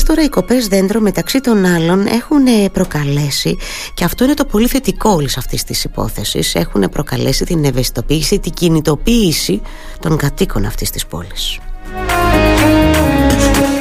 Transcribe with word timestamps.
Αυτές 0.00 0.14
τώρα 0.14 0.28
οι 0.28 0.30
κοπές 0.30 0.66
δέντρο 0.66 1.00
μεταξύ 1.00 1.40
των 1.40 1.64
άλλων 1.64 2.06
έχουν 2.06 2.70
προκαλέσει 2.72 3.56
και 3.94 4.04
αυτό 4.04 4.24
είναι 4.24 4.34
το 4.34 4.44
πολύ 4.44 4.66
θετικό 4.66 5.10
όλης 5.10 5.36
αυτής 5.36 5.64
της 5.64 5.84
υπόθεσης 5.84 6.54
έχουν 6.54 6.88
προκαλέσει 6.88 7.44
την 7.44 7.64
ευαισθητοποίηση, 7.64 8.38
την 8.38 8.52
κινητοποίηση 8.52 9.60
των 10.00 10.16
κατοίκων 10.16 10.64
αυτής 10.64 10.90
της 10.90 11.06
πόλης. 11.06 11.58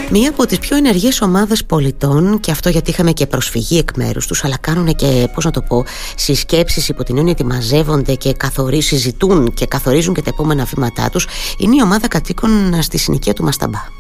Μία 0.09 0.29
από 0.29 0.45
τις 0.45 0.59
πιο 0.59 0.77
ενεργές 0.77 1.21
ομάδες 1.21 1.65
πολιτών 1.65 2.39
και 2.39 2.51
αυτό 2.51 2.70
γιατί 2.70 2.89
είχαμε 2.89 3.11
και 3.11 3.25
προσφυγή 3.25 3.77
εκ 3.77 3.89
μέρους 3.95 4.27
τους 4.27 4.43
αλλά 4.43 4.57
κάνουν 4.57 4.95
και 4.95 5.29
πώς 5.33 5.45
να 5.45 5.51
το 5.51 5.61
πω 5.61 5.86
συσκέψεις 6.15 6.89
υπό 6.89 7.04
την 7.04 7.17
έννοια 7.17 7.31
ότι 7.31 7.45
μαζεύονται 7.45 8.15
και 8.15 8.33
καθορίζουν, 8.33 8.99
συζητούν 8.99 9.54
και 9.54 9.65
καθορίζουν 9.65 10.13
και 10.13 10.21
τα 10.21 10.29
επόμενα 10.33 10.63
βήματά 10.63 11.09
τους 11.09 11.27
είναι 11.57 11.75
η 11.75 11.81
ομάδα 11.81 12.07
κατοίκων 12.07 12.81
στη 12.81 12.97
συνοικία 12.97 13.33
του 13.33 13.43
Μασταμπά. 13.43 13.98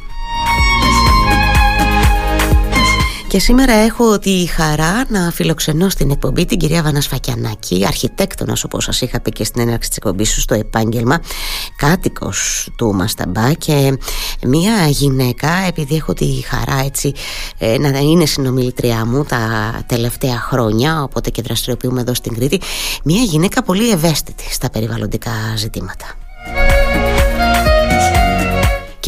Και 3.29 3.39
σήμερα 3.39 3.73
έχω 3.73 4.19
τη 4.19 4.45
χαρά 4.45 5.05
να 5.07 5.31
φιλοξενώ 5.31 5.89
στην 5.89 6.11
εκπομπή 6.11 6.45
την 6.45 6.57
κυρία 6.57 6.83
Βανά 6.83 7.01
Σφακιανάκη, 7.01 7.85
αρχιτέκτονας 7.87 8.63
όπως 8.63 8.83
σας 8.83 9.01
είχα 9.01 9.19
πει 9.19 9.31
και 9.31 9.43
στην 9.43 9.61
έναρξη 9.61 9.89
της 9.89 9.97
εκπομπής 9.97 10.31
σου 10.31 10.41
στο 10.41 10.53
επάγγελμα, 10.53 11.21
κάτοικος 11.75 12.69
του 12.77 12.93
Μασταμπά 12.93 13.53
και 13.53 13.97
μια 14.43 14.87
γυναίκα, 14.87 15.49
επειδή 15.67 15.95
έχω 15.95 16.13
τη 16.13 16.25
χαρά 16.25 16.81
έτσι 16.85 17.13
ε, 17.57 17.77
να 17.77 17.99
είναι 17.99 18.25
συνομιλητριά 18.25 19.05
μου 19.05 19.23
τα 19.23 19.39
τελευταία 19.85 20.39
χρόνια, 20.39 21.03
οπότε 21.03 21.29
και 21.29 21.41
δραστηριοποιούμε 21.41 22.01
εδώ 22.01 22.13
στην 22.13 22.33
Κρήτη, 22.33 22.61
μια 23.03 23.21
γυναίκα 23.21 23.63
πολύ 23.63 23.89
ευαίσθητη 23.89 24.53
στα 24.53 24.69
περιβαλλοντικά 24.69 25.31
ζητήματα. 25.55 26.05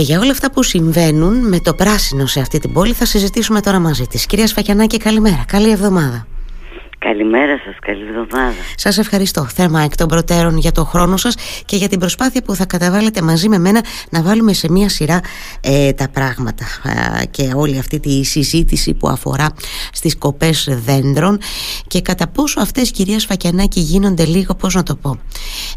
Και 0.02 0.08
για 0.08 0.20
όλα 0.20 0.32
αυτά 0.32 0.52
που 0.52 0.64
συμβαίνουν 0.64 1.48
με 1.48 1.60
το 1.60 1.73
πράσινο 1.73 2.26
σε 2.26 2.40
αυτή 2.40 2.59
την 2.59 2.73
πόλη 2.73 2.94
θα 2.94 3.05
συζητήσουμε 3.05 3.62
τώρα 3.62 3.80
μαζί 3.80 4.08
της. 4.08 4.26
Κυρία 4.26 4.48
Σφακιανάκη 4.48 4.98
καλημέρα, 4.98 5.44
καλή 5.48 5.70
εβδομάδα. 5.72 6.28
Καλημέρα 7.06 7.58
σας, 7.66 7.75
καλή 7.81 8.02
εβδομάδα. 8.08 8.56
Σας 8.75 8.98
ευχαριστώ 8.98 9.45
θέρμα 9.45 9.81
εκ 9.81 9.95
των 9.95 10.08
προτέρων 10.08 10.58
για 10.58 10.72
το 10.72 10.86
χρόνο 10.86 11.17
σας 11.17 11.36
και 11.66 11.75
για 11.75 11.90
την 11.90 12.00
προσπάθεια 12.00 12.42
που 12.42 12.56
θα 12.56 12.66
καταβάλλετε 12.66 13.22
μαζί 13.22 13.50
με 13.50 13.58
μένα 13.58 13.84
να 14.09 14.22
βάλουμε 14.22 14.53
σε 14.53 14.72
μία 14.72 14.90
σειρά 14.90 15.20
ε, 15.62 15.94
τα 15.94 16.09
πράγματα 16.09 16.66
και 17.31 17.52
όλη 17.56 17.78
αυτή 17.80 18.00
τη 18.00 18.23
συζήτηση 18.23 18.94
που 18.94 19.08
αφορά 19.08 19.47
στις 19.92 20.18
κοπές 20.18 20.68
δέντρων 20.86 21.40
και 21.88 22.02
κατά 22.02 22.28
πόσο 22.28 22.59
αυτές 22.59 22.92
κυρία 22.92 23.20
Σφακιανάκη 23.20 23.80
γίνονται 23.80 24.25
λίγο, 24.25 24.56
πώς 24.56 24.75
να 24.75 24.84
το 24.84 24.95
πω, 24.95 25.20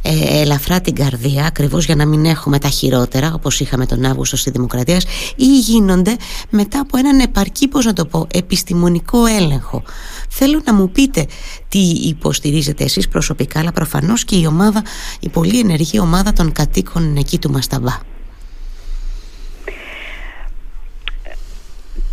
ε, 0.06 0.40
ελαφρά 0.40 0.80
την 0.80 0.94
καρδία 0.94 1.44
ακριβώς 1.44 1.84
για 1.84 1.94
να 1.94 2.06
μην 2.06 2.24
έχουμε 2.24 2.58
τα 2.58 2.68
χειρότερα 2.68 3.32
όπως 3.34 3.60
είχαμε 3.60 3.86
τον 3.86 4.04
Αύγουστο 4.04 4.36
στη 4.36 4.50
Δημοκρατία 4.50 5.00
ή 5.36 5.58
γίνονται 5.58 6.16
μετά 6.50 6.80
από 6.80 6.98
έναν 6.98 7.18
επαρκή, 7.18 7.68
πώς 7.68 7.84
να 7.84 7.92
το 7.92 8.06
πω, 8.06 8.26
επιστημονικό 8.34 9.26
έλεγχο. 9.26 9.82
Θέλω 10.28 10.60
να 10.64 10.74
μου 10.74 10.90
πείτε 10.90 11.26
τι 11.68 11.78
υποστηρίζετε 11.78 12.84
εσείς 12.84 13.08
προσωπικά 13.08 13.60
αλλά 13.60 13.72
προφανώς 13.72 14.24
και 14.24 14.36
η 14.36 14.46
ομάδα, 14.46 14.82
η 15.20 15.28
πολύ 15.28 15.58
ενεργή 15.58 15.98
ομάδα 15.98 16.32
των 16.32 16.52
κατοίκων 16.52 17.16
εκεί 17.16 17.38
του 17.38 17.50
Μασταμπά. 17.50 17.98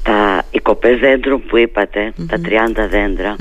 Τα, 0.03 0.43
οι 0.51 0.59
κοπές 0.59 0.99
δέντρων 0.99 1.43
που 1.47 1.57
είπατε, 1.57 2.13
τα 2.27 2.37
30 2.37 2.87
δέντρα, 2.89 3.35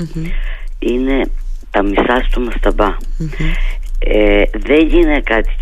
είναι 0.79 1.31
τα 1.71 1.83
μισά 1.83 2.27
του 2.33 2.41
Μασταμπά. 2.41 2.97
Ε, 4.05 4.43
δεν 4.53 4.89
είναι 4.89 5.21
κάτι 5.21 5.55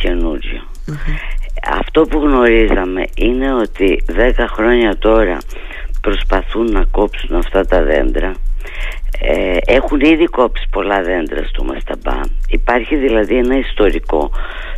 Αυτό 1.78 2.02
που 2.02 2.18
γνωρίζαμε 2.18 3.04
είναι 3.14 3.54
ότι 3.54 4.02
10 4.16 4.32
χρόνια 4.48 4.96
τώρα 4.98 5.38
προσπαθούν 6.00 6.72
να 6.72 6.84
κόψουν 6.84 7.36
αυτά 7.36 7.66
τα 7.66 7.82
δέντρα. 7.82 8.32
Ε, 9.20 9.56
έχουν 9.66 10.00
ήδη 10.00 10.24
κόψει 10.24 10.66
πολλά 10.70 11.02
δέντρα 11.02 11.44
στο 11.44 11.64
Μασταμπά 11.64 12.20
υπάρχει 12.48 12.96
δηλαδή 12.96 13.36
ένα 13.36 13.58
ιστορικό 13.58 14.30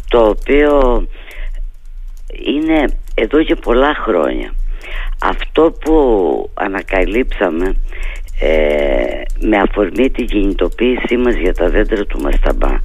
το 0.09 0.29
οποίο 0.29 1.07
είναι 2.45 2.85
εδώ 3.15 3.43
και 3.43 3.55
πολλά 3.55 3.95
χρόνια. 3.95 4.55
Αυτό 5.23 5.73
που 5.81 5.95
ανακαλύψαμε 6.55 7.75
ε, 8.41 9.23
με 9.41 9.57
αφορμή 9.57 10.11
την 10.11 10.27
κινητοποίησή 10.27 11.17
μας 11.17 11.35
για 11.35 11.55
τα 11.55 11.69
δέντρα 11.69 12.05
του 12.05 12.21
Μασταμπά 12.21 12.79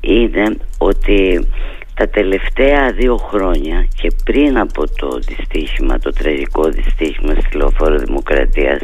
είναι 0.00 0.56
ότι 0.78 1.46
τα 1.94 2.08
τελευταία 2.08 2.92
δύο 2.92 3.16
χρόνια 3.16 3.86
και 3.94 4.10
πριν 4.24 4.58
από 4.58 4.84
το 4.96 5.18
δυστύχημα, 5.18 5.98
το 5.98 6.10
τραγικό 6.12 6.68
δυστύχημα 6.68 7.34
στη 7.34 7.56
Λεωφόρο 7.56 7.98
Δημοκρατίας 7.98 8.80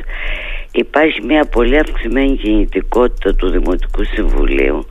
υπάρχει 0.73 1.23
μια 1.23 1.45
πολύ 1.45 1.79
αυξημένη 1.79 2.37
κινητικότητα 2.37 3.35
του 3.35 3.51
Δημοτικού 3.51 4.05
Συμβουλίου 4.05 4.87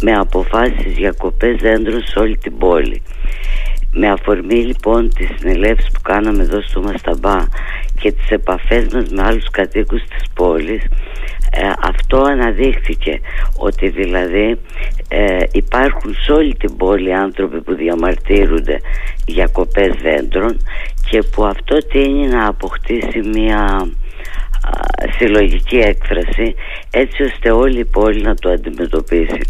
με 0.00 0.12
αποφάσεις 0.12 0.98
για 0.98 1.14
κοπές 1.18 1.56
δέντρων 1.56 2.02
σε 2.06 2.18
όλη 2.18 2.36
την 2.36 2.58
πόλη. 2.58 3.02
Με 3.92 4.10
αφορμή 4.10 4.54
λοιπόν 4.54 5.10
τις 5.14 5.28
συνελεύσεις 5.38 5.90
που 5.90 6.00
κάναμε 6.02 6.42
εδώ 6.42 6.60
στο 6.60 6.82
Μασταμπά 6.82 7.38
και 8.00 8.12
τις 8.12 8.30
επαφές 8.30 8.86
μας 8.92 9.08
με 9.08 9.22
άλλους 9.22 9.50
κατοίκους 9.50 10.00
της 10.02 10.22
πόλης 10.34 10.82
ε, 11.50 11.70
αυτό 11.82 12.20
αναδείχθηκε 12.20 13.20
ότι 13.56 13.88
δηλαδή 13.88 14.58
ε, 15.08 15.38
υπάρχουν 15.52 16.14
σε 16.14 16.32
όλη 16.32 16.54
την 16.54 16.76
πόλη 16.76 17.14
άνθρωποι 17.14 17.60
που 17.60 17.74
διαμαρτύρονται 17.74 18.80
για 19.26 19.46
κοπές 19.46 19.94
δέντρων 20.02 20.60
και 21.10 21.22
που 21.22 21.44
αυτό 21.44 21.78
τίνει 21.86 22.26
να 22.26 22.46
αποκτήσει 22.46 23.18
μια 23.18 23.88
συλλογική 25.18 25.76
έκφραση 25.76 26.54
έτσι 26.90 27.22
ώστε 27.22 27.50
όλη 27.50 27.78
η 27.78 27.84
πόλη 27.84 28.22
να 28.22 28.34
το 28.34 28.50
αντιμετωπίσει. 28.50 29.40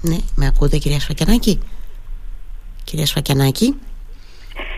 Ναι, 0.00 0.16
με 0.34 0.46
ακούτε 0.46 0.78
κυρία 0.78 1.00
Σφακιανάκη; 1.00 1.58
Κυρία 2.84 3.06
Σφακιανάκη; 3.06 3.74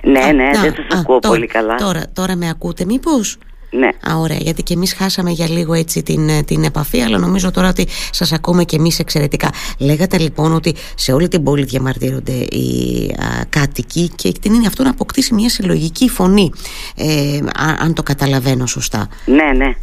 Ναι, 0.02 0.32
ναι, 0.32 0.50
δεν 0.60 0.74
σας 0.74 0.98
ακούω 1.00 1.18
πολύ 1.18 1.46
καλά. 1.46 1.74
Τώρα, 1.74 2.02
τώρα 2.12 2.36
με 2.36 2.48
ακούτε 2.48 2.84
μήπως; 2.84 3.38
Ναι. 3.78 3.86
Α, 3.86 4.16
ωραία, 4.18 4.36
γιατί 4.36 4.62
και 4.62 4.74
εμείς 4.74 4.92
χάσαμε 4.92 5.30
για 5.30 5.48
λίγο 5.48 5.74
έτσι 5.74 6.02
την, 6.02 6.28
ε, 6.28 6.42
την 6.42 6.64
επαφή, 6.64 7.00
αλλά 7.00 7.18
νομίζω 7.18 7.50
τώρα 7.50 7.68
ότι 7.68 7.86
σας 8.10 8.32
ακούμε 8.32 8.64
και 8.64 8.76
εμείς 8.76 8.98
εξαιρετικά. 8.98 9.50
Λέγατε 9.78 10.18
λοιπόν 10.18 10.54
ότι 10.54 10.74
σε 10.94 11.12
όλη 11.12 11.28
την 11.28 11.42
πόλη 11.42 11.64
διαμαρτύρονται 11.64 12.32
οι 12.32 13.08
α, 13.18 13.44
κάτοικοι 13.48 14.08
και 14.14 14.32
την 14.40 14.54
είναι 14.54 14.66
αυτό 14.66 14.82
να 14.82 14.90
αποκτήσει 14.90 15.34
μια 15.34 15.48
συλλογική 15.48 16.08
φωνή, 16.08 16.52
ε, 16.96 17.38
αν 17.78 17.94
το 17.94 18.02
καταλαβαίνω 18.02 18.66
σωστά. 18.66 19.08
Ναι, 19.24 19.52
ναι. 19.56 19.76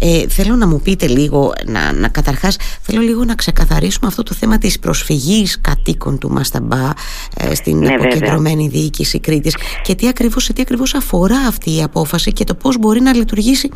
Ε, 0.00 0.28
θέλω 0.28 0.54
να 0.54 0.66
μου 0.66 0.80
πείτε 0.80 1.06
λίγο, 1.06 1.52
να, 1.66 1.92
να 1.92 2.08
καταρχάς 2.08 2.56
θέλω 2.82 3.00
λίγο 3.00 3.24
να 3.24 3.34
ξεκαθαρίσουμε 3.34 4.06
αυτό 4.06 4.22
το 4.22 4.34
θέμα 4.34 4.58
της 4.58 4.78
προσφυγής 4.78 5.60
κατοίκων 5.60 6.18
του 6.18 6.30
Μασταμπά 6.30 6.90
ε, 7.36 7.54
στην 7.54 7.78
ναι, 7.78 7.94
αποκεντρωμένη 7.94 8.68
διοίκηση 8.68 9.20
Κρήτης 9.20 9.56
και 9.82 9.94
τι 9.94 10.08
ακριβώς, 10.08 10.44
σε 10.44 10.52
τι 10.52 10.60
ακριβώς 10.60 10.94
αφορά 10.94 11.38
αυτή 11.38 11.76
η 11.76 11.82
απόφαση 11.82 12.32
και 12.32 12.44
το 12.44 12.54
πώς 12.54 12.78
μπορεί 12.78 13.00
να 13.00 13.14
λειτουργήσει 13.14 13.70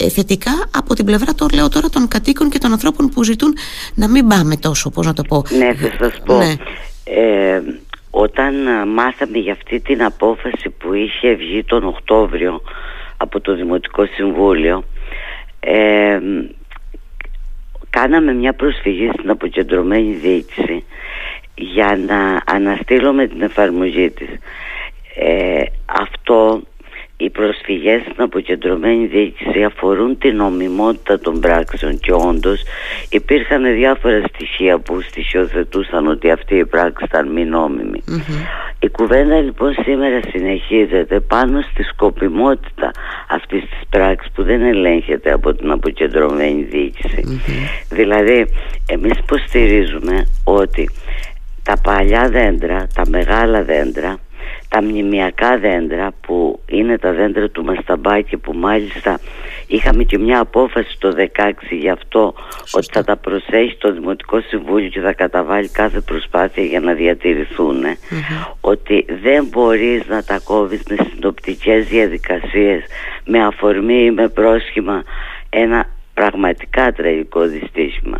ε, 0.00 0.08
θετικά 0.08 0.52
από 0.76 0.94
την 0.94 1.04
πλευρά, 1.04 1.34
το 1.34 1.46
λέω 1.54 1.68
τώρα, 1.68 1.88
των 1.88 2.08
κατοίκων 2.08 2.50
και 2.50 2.58
των 2.58 2.72
ανθρώπων 2.72 3.08
που 3.08 3.22
ζητούν 3.24 3.54
να 3.94 4.08
μην 4.08 4.26
πάμε 4.26 4.56
τόσο, 4.56 4.90
πώς 4.90 5.06
να 5.06 5.12
το 5.12 5.22
πω. 5.22 5.42
Ναι, 5.58 5.74
θα 5.74 5.96
σας 5.98 6.20
πω. 6.24 6.36
Ναι. 6.36 6.54
Ε, 7.04 7.62
όταν 8.10 8.54
μάθαμε 8.88 9.38
για 9.38 9.52
αυτή 9.52 9.80
την 9.80 10.02
απόφαση 10.02 10.70
που 10.78 10.94
είχε 10.94 11.34
βγει 11.34 11.64
τον 11.64 11.84
Οκτώβριο 11.84 12.60
από 13.16 13.40
το 13.40 13.54
Δημοτικό 13.54 14.06
Συμβούλιο 14.06 14.84
κάναμε 17.90 18.32
μια 18.34 18.52
προσφυγή 18.52 19.10
στην 19.12 19.30
αποκεντρωμένη 19.30 20.12
διοίκηση 20.12 20.84
για 21.54 21.98
να 22.06 22.42
αναστείλουμε 22.46 23.26
την 23.26 23.42
εφαρμογή 23.42 24.10
της. 24.10 24.28
Ε, 25.14 25.62
αυτό 25.84 26.62
οι 27.24 27.30
προσφυγές 27.30 28.00
στην 28.00 28.22
αποκεντρωμένη 28.22 29.06
διοίκηση 29.06 29.62
αφορούν 29.62 30.18
την 30.18 30.36
νομιμότητα 30.36 31.18
των 31.18 31.40
πράξεων 31.40 31.98
και 31.98 32.12
όντως 32.12 32.62
υπήρχαν 33.10 33.74
διάφορα 33.74 34.22
στοιχεία 34.28 34.78
που 34.78 35.00
στοιχειοθετούσαν 35.00 36.06
ότι 36.06 36.30
αυτή 36.30 36.56
η 36.56 36.66
πράξη 36.66 37.04
ήταν 37.04 37.32
μη 37.32 37.44
νομιμη 37.44 38.02
Η 38.80 38.88
κουβέντα 38.88 39.40
λοιπόν 39.40 39.74
σήμερα 39.84 40.20
συνεχίζεται 40.30 41.20
πάνω 41.20 41.60
στη 41.60 41.82
σκοπιμότητα 41.82 42.90
αυτής 43.28 43.60
της 43.60 43.80
πράξης 43.90 44.32
που 44.32 44.42
δεν 44.42 44.62
ελέγχεται 44.62 45.32
από 45.32 45.54
την 45.54 45.70
αποκεντρωμένη 45.70 46.92
Δηλαδή 47.88 48.46
εμείς 48.86 49.18
υποστηρίζουμε 49.18 50.26
ότι 50.44 50.90
τα 51.62 51.76
παλιά 51.82 52.28
δέντρα, 52.28 52.86
τα 52.94 53.02
μεγάλα 53.08 53.62
δέντρα 53.62 54.18
τα 54.70 54.82
μνημιακά 54.82 55.58
δέντρα 55.58 56.10
που 56.20 56.60
είναι 56.66 56.98
τα 56.98 57.12
δέντρα 57.12 57.48
του 57.48 57.64
Μασταμπάκη 57.64 58.36
που 58.36 58.52
μάλιστα 58.52 59.20
είχαμε 59.66 60.02
και 60.02 60.18
μια 60.18 60.40
απόφαση 60.40 60.96
το 60.98 61.14
16 61.36 61.52
γι' 61.70 61.88
αυτό 61.88 62.34
ότι 62.72 62.86
θα 62.92 63.04
τα 63.04 63.16
προσέχει 63.16 63.76
το 63.76 63.92
Δημοτικό 63.92 64.40
Συμβούλιο 64.40 64.88
και 64.88 65.00
θα 65.00 65.12
καταβάλει 65.12 65.68
κάθε 65.68 66.00
προσπάθεια 66.00 66.64
για 66.64 66.80
να 66.80 66.92
διατηρηθούν. 66.92 67.84
Ότι 68.60 69.06
δεν 69.22 69.46
μπορείς 69.50 70.06
να 70.08 70.22
τα 70.22 70.40
κόβεις 70.44 70.82
με 70.88 70.96
συνοπτικές 71.12 71.86
διαδικασίες 71.86 72.82
με 73.24 73.44
αφορμή 73.44 74.04
ή 74.04 74.10
με 74.10 74.28
πρόσχημα 74.28 75.02
ένα 75.50 75.86
πραγματικά 76.14 76.92
τραγικό 76.92 77.40
δυστύχημα 77.40 78.18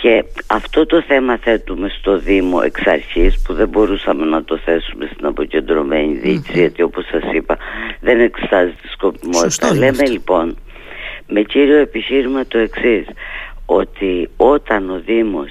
και 0.00 0.24
αυτό 0.46 0.86
το 0.86 1.02
θέμα 1.02 1.38
θέτουμε 1.38 1.88
στο 1.88 2.18
Δήμο 2.18 2.60
εξ 2.64 2.86
αρχής 2.86 3.42
που 3.42 3.54
δεν 3.54 3.68
μπορούσαμε 3.68 4.24
να 4.24 4.44
το 4.44 4.58
θέσουμε 4.58 5.08
στην 5.12 5.26
αποκεντρωμένη 5.26 6.14
διοίκηση 6.14 6.58
γιατί 6.58 6.82
όπως 6.82 7.06
σας 7.06 7.22
είπα 7.32 7.58
δεν 8.00 8.20
εξετάζει 8.20 8.72
τη 8.82 8.88
σκοπιμότητα. 8.88 9.74
Λέμε 9.74 10.06
λοιπόν 10.08 10.56
με 11.26 11.42
κύριο 11.42 11.76
επιχείρημα 11.76 12.46
το 12.46 12.58
εξής 12.58 13.06
ότι 13.66 14.28
όταν 14.36 14.90
ο 14.90 15.00
Δήμος 15.04 15.50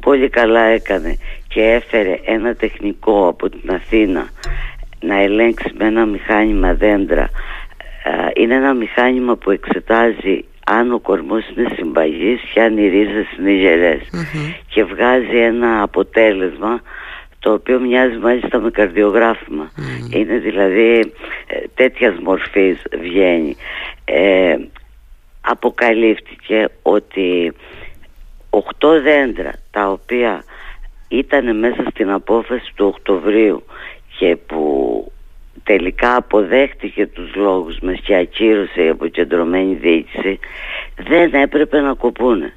πολύ 0.00 0.28
καλά 0.28 0.62
έκανε 0.62 1.16
και 1.48 1.62
έφερε 1.62 2.20
ένα 2.24 2.54
τεχνικό 2.54 3.28
από 3.28 3.48
την 3.48 3.70
Αθήνα 3.70 4.28
να 5.00 5.20
ελέγξει 5.20 5.72
με 5.78 5.86
ένα 5.86 6.06
μηχάνημα 6.06 6.74
δέντρα 6.74 7.30
είναι 8.34 8.54
ένα 8.54 8.74
μηχάνημα 8.74 9.36
που 9.36 9.50
εξετάζει 9.50 10.44
αν 10.68 10.92
ο 10.92 10.98
κορμός 10.98 11.48
είναι 11.48 11.68
συμπαγής 11.76 12.40
και 12.52 12.60
αν 12.60 12.78
οι 12.78 12.88
ρίζες 12.88 13.26
είναι 13.38 14.00
και 14.68 14.84
βγάζει 14.84 15.36
ένα 15.36 15.82
αποτέλεσμα 15.82 16.80
το 17.38 17.52
οποίο 17.52 17.80
μοιάζει 17.80 18.16
μάλιστα 18.16 18.58
με 18.58 18.70
καρδιογραφημα 18.70 19.70
Είναι 20.10 20.38
δηλαδή 20.38 21.12
ε, 21.46 21.58
τέτοιας 21.74 22.18
μορφής 22.22 22.82
βγαίνει. 23.00 23.56
Ε, 24.04 24.56
αποκαλύφθηκε 25.40 26.68
ότι 26.82 27.52
οχτώ 28.50 29.00
δέντρα 29.02 29.52
τα 29.70 29.90
οποία 29.90 30.44
ήταν 31.08 31.58
μέσα 31.58 31.84
στην 31.90 32.10
απόφαση 32.10 32.72
του 32.74 32.86
Οκτωβρίου 32.86 33.64
και 34.18 34.36
που 34.36 35.12
τελικά 35.66 36.16
αποδέχτηκε 36.16 37.06
τους 37.06 37.34
λόγους 37.34 37.78
μας 37.78 38.00
και 38.00 38.16
ακύρωσε 38.16 38.82
η 38.82 38.88
αποκεντρωμένη 38.88 39.74
διοίκηση 39.74 40.38
δεν 41.08 41.34
έπρεπε 41.34 41.80
να 41.80 41.94
κοπουνε 41.94 42.52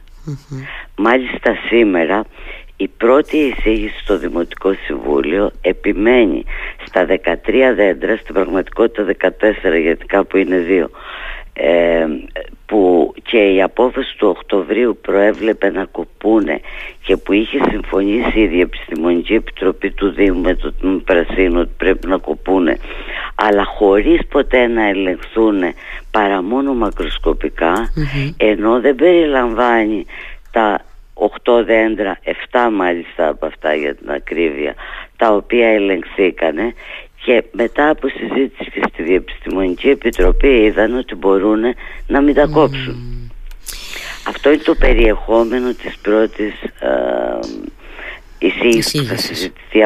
Μάλιστα 0.96 1.56
σήμερα 1.68 2.26
η 2.78 2.88
πρώτη 2.88 3.38
εισήγηση 3.38 4.00
στο 4.00 4.18
Δημοτικό 4.18 4.74
Συμβούλιο 4.74 5.52
επιμένει 5.62 6.44
στα 6.86 7.06
13 7.06 7.36
δέντρα, 7.76 8.18
στην 8.18 8.34
πραγματικότητα 8.34 9.32
14 9.74 9.82
γιατί 9.82 10.06
κάπου 10.06 10.38
είναι 10.38 10.58
δύο 10.58 10.90
ε, 11.62 12.08
που 12.66 13.14
και 13.24 13.38
η 13.38 13.62
απόφαση 13.62 14.18
του 14.18 14.28
Οκτωβρίου 14.28 14.98
προέβλεπε 15.02 15.70
να 15.70 15.86
κοπούνε 15.86 16.60
και 17.04 17.18
που 17.18 17.34
είχε 17.34 17.60
συμφωνήσει 17.70 18.40
η 18.40 18.48
Διεπιστημονική 18.48 19.34
Επιτροπή 19.34 19.92
του 19.92 20.10
Δήμου 20.12 20.40
με 20.42 20.56
το 20.56 20.74
Πρασίνο 21.06 21.60
ότι 21.60 21.72
πρέπει 21.78 22.08
να 22.08 22.18
κοπούνε 22.18 22.78
αλλά 23.36 23.64
χωρίς 23.66 24.20
ποτέ 24.28 24.68
να 24.68 24.88
ελεγχθούν 24.88 25.62
παρά 26.12 26.42
μόνο 26.42 26.74
ενώ 28.38 28.80
δεν 28.80 28.96
περιλαμβάνει 28.96 30.06
τα 30.52 30.82
8 31.44 31.64
δέντρα, 31.66 32.20
7 32.52 32.70
μάλιστα 32.72 33.28
από 33.28 33.46
αυτά 33.46 33.74
για 33.74 33.96
την 33.96 34.12
ακρίβεια 34.12 34.76
τα 35.18 35.32
οποία 35.32 35.68
ελεγχθήκανε 35.68 36.74
και 37.24 37.44
μετά 37.52 37.90
από 37.90 38.08
συζήτηση 38.08 38.72
και 38.72 38.82
στη 38.94 39.04
Διεπιστημονική 39.04 39.90
Επιτροπή 39.90 40.48
είδαν 40.48 40.98
ότι 40.98 41.16
μπορούν 41.16 41.62
να 42.08 42.22
μην 42.22 42.36
τα 42.36 42.48
κόψουν. 42.48 43.32
Αυτό 44.28 44.52
είναι 44.52 44.62
το 44.64 44.76
περιεχόμενο 44.76 45.74
της 45.74 45.98
πρώτης 46.02 46.54
ε, 46.80 47.40
εισήγησης. 48.38 49.02
Που 49.02 49.08
θα 49.08 49.18
συζητηθεί 49.18 49.84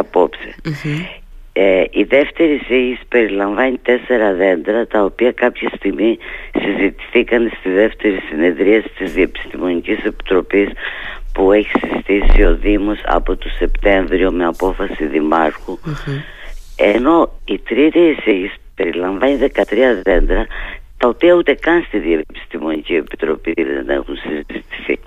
Ε, 1.56 1.84
η 1.92 2.04
δεύτερη 2.04 2.54
εισήγηση 2.54 3.02
περιλαμβάνει 3.08 3.78
τέσσερα 3.78 4.34
δέντρα 4.34 4.88
τα 4.88 5.04
οποία 5.04 5.32
κάποια 5.32 5.70
στιγμή 5.76 6.18
συζητηθήκαν 6.60 7.52
στη 7.60 7.70
δεύτερη 7.70 8.20
συνεδρία 8.30 8.84
της 8.98 9.14
Διεπιστημονικής 9.14 10.04
Επιτροπής 10.04 10.70
που 11.34 11.52
έχει 11.52 11.72
συστήσει 11.92 12.44
ο 12.44 12.56
Δήμος 12.56 13.02
από 13.06 13.36
το 13.36 13.50
Σεπτέμβριο 13.50 14.32
με 14.32 14.46
απόφαση 14.46 15.06
ενώ 16.76 17.32
η 17.46 17.60
τρίτη 17.60 18.00
εισήγηση 18.00 18.56
περιλαμβάνει 18.76 19.40
13 19.56 19.64
δέντρα 20.04 20.46
τα 20.98 21.08
οποία 21.08 21.34
ούτε 21.34 21.54
καν 21.54 21.84
στη 21.88 21.98
Διεπιστημονική 22.00 22.96
Επιτροπή 22.96 23.54
δεν 23.56 23.90
έχουν 23.90 24.16
συζητηθεί. 24.16 25.00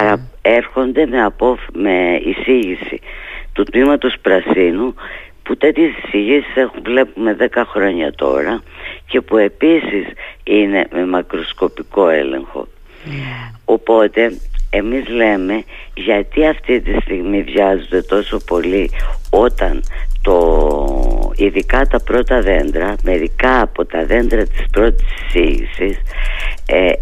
Mm. 0.00 0.18
Έρχονται 0.42 1.06
με, 1.06 1.22
απόφ, 1.22 1.60
με 1.72 2.20
εισήγηση 2.24 3.00
του 3.52 3.62
τμήματος 3.62 4.14
Πρασίνου 4.22 4.94
που 5.42 5.56
τέτοιες 5.56 5.90
εισηγήσεις 6.04 6.56
έχουν 6.56 6.82
βλέπουμε 6.82 7.36
10 7.54 7.62
χρόνια 7.66 8.12
τώρα 8.12 8.62
και 9.06 9.20
που 9.20 9.36
επίσης 9.36 10.06
είναι 10.44 10.86
με 10.92 11.06
μακροσκοπικό 11.06 12.08
έλεγχο. 12.08 12.68
Οπότε 13.64 14.32
εμείς 14.70 15.08
λέμε 15.08 15.64
γιατί 15.94 16.46
αυτή 16.46 16.80
τη 16.80 17.00
στιγμή 17.00 17.42
βιάζονται 17.42 18.02
τόσο 18.02 18.38
πολύ 18.46 18.90
όταν 19.30 19.82
το, 20.22 20.81
ειδικά 21.36 21.86
τα 21.86 22.00
πρώτα 22.00 22.40
δέντρα, 22.40 22.94
μερικά 23.02 23.60
από 23.60 23.84
τα 23.84 24.04
δέντρα 24.06 24.42
της 24.42 24.64
πρώτης 24.70 25.06
εισήγησης 25.26 25.98
ε, 26.66 26.92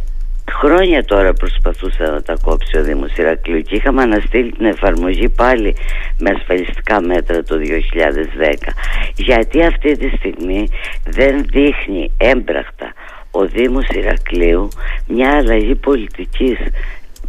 χρόνια 0.53 1.05
τώρα 1.05 1.33
προσπαθούσε 1.33 2.03
να 2.03 2.23
τα 2.23 2.37
κόψει 2.43 2.79
ο 2.79 2.83
Δήμος 2.83 3.17
Ηρακλείου 3.17 3.61
και 3.61 3.75
είχαμε 3.75 4.03
αναστείλει 4.03 4.53
την 4.53 4.67
εφαρμογή 4.67 5.29
πάλι 5.29 5.77
με 6.19 6.31
ασφαλιστικά 6.31 7.01
μέτρα 7.01 7.43
το 7.43 7.57
2010 7.57 8.55
γιατί 9.17 9.63
αυτή 9.63 9.97
τη 9.97 10.17
στιγμή 10.17 10.69
δεν 11.05 11.45
δείχνει 11.45 12.11
έμπραχτα 12.17 12.93
ο 13.31 13.47
Δήμος 13.47 13.89
Ηρακλείου 13.89 14.69
μια 15.07 15.31
αλλαγή 15.31 15.75
πολιτικής 15.75 16.59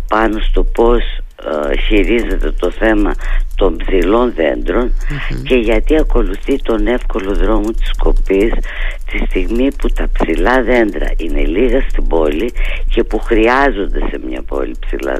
πάνω 0.07 0.39
στο 0.39 0.63
πώς 0.63 1.03
ε, 1.45 1.77
χειρίζεται 1.77 2.51
το 2.51 2.71
θέμα 2.71 3.13
των 3.55 3.77
ψηλών 3.77 4.33
και 5.43 5.55
γιατί 5.55 5.97
ακολουθεί 5.97 6.61
τον 6.61 6.87
εύκολο 6.87 7.33
δρόμο 7.33 7.71
της 7.71 7.91
κοπής 7.97 8.51
τη 9.11 9.17
στιγμή 9.29 9.67
που 9.77 9.87
τα 9.89 10.09
ψηλά 10.13 10.61
δέντρα 10.63 11.11
είναι 11.17 11.45
λίγα 11.45 11.85
στην 11.89 12.07
πόλη 12.07 12.53
και 12.89 13.03
που 13.03 13.19
χρειάζονται 13.19 13.99
σε 14.09 14.19
μια 14.27 14.41
πόλη 14.41 14.75
ψηλά 14.79 15.19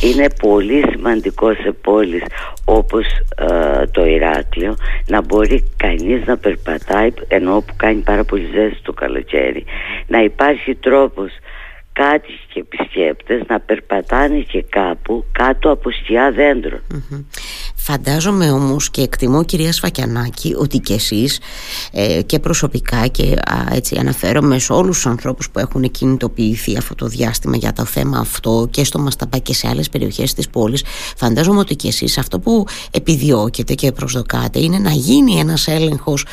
Είναι 0.00 0.26
πολύ 0.40 0.84
σημαντικό 0.90 1.52
σε 1.52 1.72
πόλεις 1.72 2.22
όπως 2.64 3.04
ε, 3.36 3.86
το 3.90 4.04
Ηράκλειο 4.04 4.76
να 5.06 5.22
μπορεί 5.22 5.64
κανείς 5.76 6.26
να 6.26 6.36
περπατάει 6.36 7.12
ενώ 7.28 7.60
που 7.66 7.74
κάνει 7.76 8.00
πάρα 8.00 8.24
πολύ 8.24 8.48
ζέστη 8.54 8.80
το 8.82 8.92
καλοκαίρι. 8.92 9.64
Να 10.06 10.22
υπάρχει 10.22 10.74
τρόπος 10.74 11.30
κάτι 11.92 12.32
και 12.52 12.60
επισκέπτες 12.60 13.42
να 13.48 13.60
περπατάνε 13.60 14.38
και 14.38 14.64
κάπου 14.68 15.24
κάτω 15.32 15.70
από 15.70 15.90
σκιά 15.90 16.30
Φαντάζομαι 17.84 18.50
όμως 18.50 18.90
και 18.90 19.02
εκτιμώ 19.02 19.44
κυρία 19.44 19.72
Σφακιανάκη 19.72 20.54
ότι 20.58 20.78
και 20.78 20.94
εσείς 20.94 21.40
ε, 21.92 22.22
και 22.22 22.38
προσωπικά 22.38 23.06
και 23.06 23.36
έτσι 23.70 23.96
αναφέρομαι 23.98 24.58
σε 24.58 24.72
όλους 24.72 24.94
τους 24.96 25.06
ανθρώπους 25.06 25.50
που 25.50 25.58
έχουν 25.58 25.90
κινητοποιηθεί 25.90 26.76
αυτό 26.76 26.94
το 26.94 27.06
διάστημα 27.06 27.56
για 27.56 27.72
το 27.72 27.84
θέμα 27.84 28.18
αυτό 28.18 28.68
και 28.70 28.84
στο 28.84 28.98
Μασταπά 28.98 29.38
και 29.38 29.54
σε 29.54 29.68
άλλες 29.68 29.88
περιοχές 29.88 30.34
της 30.34 30.48
πόλης 30.48 30.84
φαντάζομαι 31.16 31.58
ότι 31.58 31.76
και 31.76 31.88
εσείς 31.88 32.18
αυτό 32.18 32.38
που 32.38 32.64
επιδιώκετε 32.90 33.74
και 33.74 33.92
προσδοκάτε 33.92 34.60
είναι 34.60 34.78
να 34.78 34.90
γίνει 34.90 35.38
ένας 35.38 35.66
έλεγχος 35.66 36.26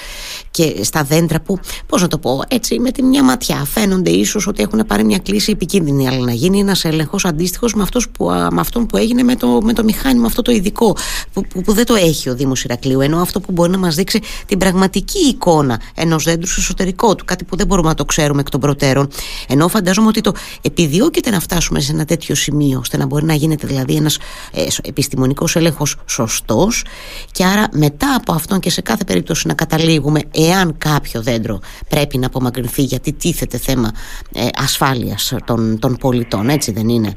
και 0.51 0.75
στα 0.82 1.03
δέντρα 1.03 1.41
που 1.41 1.60
πώς 1.86 2.01
να 2.01 2.08
το 2.08 2.18
πω 2.18 2.41
έτσι 2.48 2.79
με 2.79 2.91
τη 2.91 3.03
μια 3.03 3.24
ματιά 3.24 3.65
φαίνονται 3.65 4.10
ίσως 4.10 4.48
ότι 4.48 4.62
έχουν 4.63 4.86
πάρει 4.88 5.03
μια 5.03 5.18
κλίση 5.18 5.51
επικίνδυνη 5.51 6.08
αλλά 6.08 6.25
να 6.25 6.34
γίνει 6.34 6.60
ένας 6.60 6.86
έλεγχος 6.86 7.25
αντίστοιχος 7.25 7.74
με, 7.74 7.86
που, 8.12 8.25
με 8.25 8.60
αυτόν 8.60 8.86
που 8.86 8.98
έγινε 8.98 9.24
με 9.24 9.36
το, 9.36 9.60
με 9.63 9.74
το 9.74 9.84
μηχάνημα 9.84 10.25
αυτό 10.25 10.41
το 10.41 10.51
ειδικό 10.51 10.96
που, 11.41 11.62
που, 11.62 11.74
δεν 11.74 11.86
το 11.86 11.96
έχει 11.96 12.29
ο 12.29 12.36
Δήμος 12.36 12.63
Ηρακλείου, 12.63 13.01
ενώ 13.01 13.22
αυτό 13.22 13.39
που 13.39 13.51
μπορεί 13.51 13.72
να 13.72 13.77
μας 13.77 13.96
δείξει 13.96 14.19
την 14.46 14.58
πραγματική 14.58 15.19
εικόνα 15.19 15.81
ενός 15.96 16.24
δέντρου 16.24 16.48
στο 16.48 16.62
εσωτερικό 16.62 17.15
του, 17.15 17.25
κάτι 17.25 17.43
που 17.43 17.55
δεν 17.55 17.67
μπορούμε 17.67 17.88
να 17.88 17.96
το 17.96 18.05
ξέρουμε 18.05 18.41
εκ 18.41 18.50
των 18.50 18.60
προτέρων. 18.60 19.10
Ενώ 19.48 19.67
φαντάζομαι 19.67 20.08
ότι 20.08 20.22
το 20.22 20.34
επιδιώκεται 20.62 21.29
να 21.29 21.39
φτάσουμε 21.39 21.79
σε 21.79 21.91
ένα 21.91 22.05
τέτοιο 22.05 22.36
σημείο, 22.36 22.79
ώστε 22.79 22.98
να 22.98 23.05
μπορεί 23.05 23.25
να 23.25 23.34
γίνεται 23.34 23.67
δηλαδή 23.67 23.96
ένας 23.96 24.17
ε, 24.51 24.65
επιστημονικός 24.81 25.55
έλεγχος 25.55 25.96
σωστός, 26.05 26.86
και 27.31 27.46
άρα 27.46 27.67
μετά 27.72 28.15
από 28.15 28.34
αυτόν 28.34 28.60
και 28.60 28.69
σε 28.69 28.81
κάθε 28.81 29.03
περίπτωση 29.03 29.48
να 29.48 29.53
καταλήγουμε 29.53 30.22
εάν 30.31 30.75
κάποιο 30.77 31.22
δέντρο 31.22 31.60
πρέπει 31.89 32.17
να 32.17 32.25
απομακρυνθεί, 32.25 32.81
γιατί 32.81 33.13
τίθεται 33.13 33.58
θέμα 33.58 33.91
ε, 34.34 34.48
ασφάλειας 34.55 35.34
των, 35.46 35.79
των 35.79 35.98
πολιτών, 35.98 36.50
έτσι 36.50 36.72
δεν 36.72 36.89
είναι. 36.89 37.13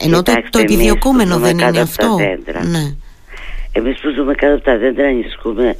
Ενώ 0.00 0.22
το, 0.22 0.32
το 0.50 0.58
επιδιωκόμενο 0.58 1.38
δεν 1.38 1.58
είναι 1.58 1.80
αυτό. 1.80 2.16
Ναι. 2.64 2.94
Εμείς 3.78 4.00
που 4.00 4.10
ζούμε 4.10 4.34
κάτω 4.34 4.54
από 4.54 4.64
τα 4.64 4.76
δέντρα 4.76 5.06
ανησυχούμε 5.06 5.76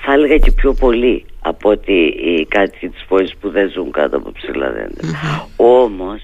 θα 0.00 0.12
έλεγα 0.12 0.36
και 0.36 0.52
πιο 0.52 0.72
πολύ 0.72 1.24
από 1.40 1.70
ότι 1.70 1.92
οι 2.02 2.46
κάτοικοι 2.46 2.88
της 2.88 3.04
πόλης 3.08 3.36
που 3.40 3.50
δεν 3.50 3.70
ζουν 3.70 3.90
κάτω 3.90 4.16
από 4.16 4.32
ψηλά 4.32 4.88
Όμως, 5.56 6.20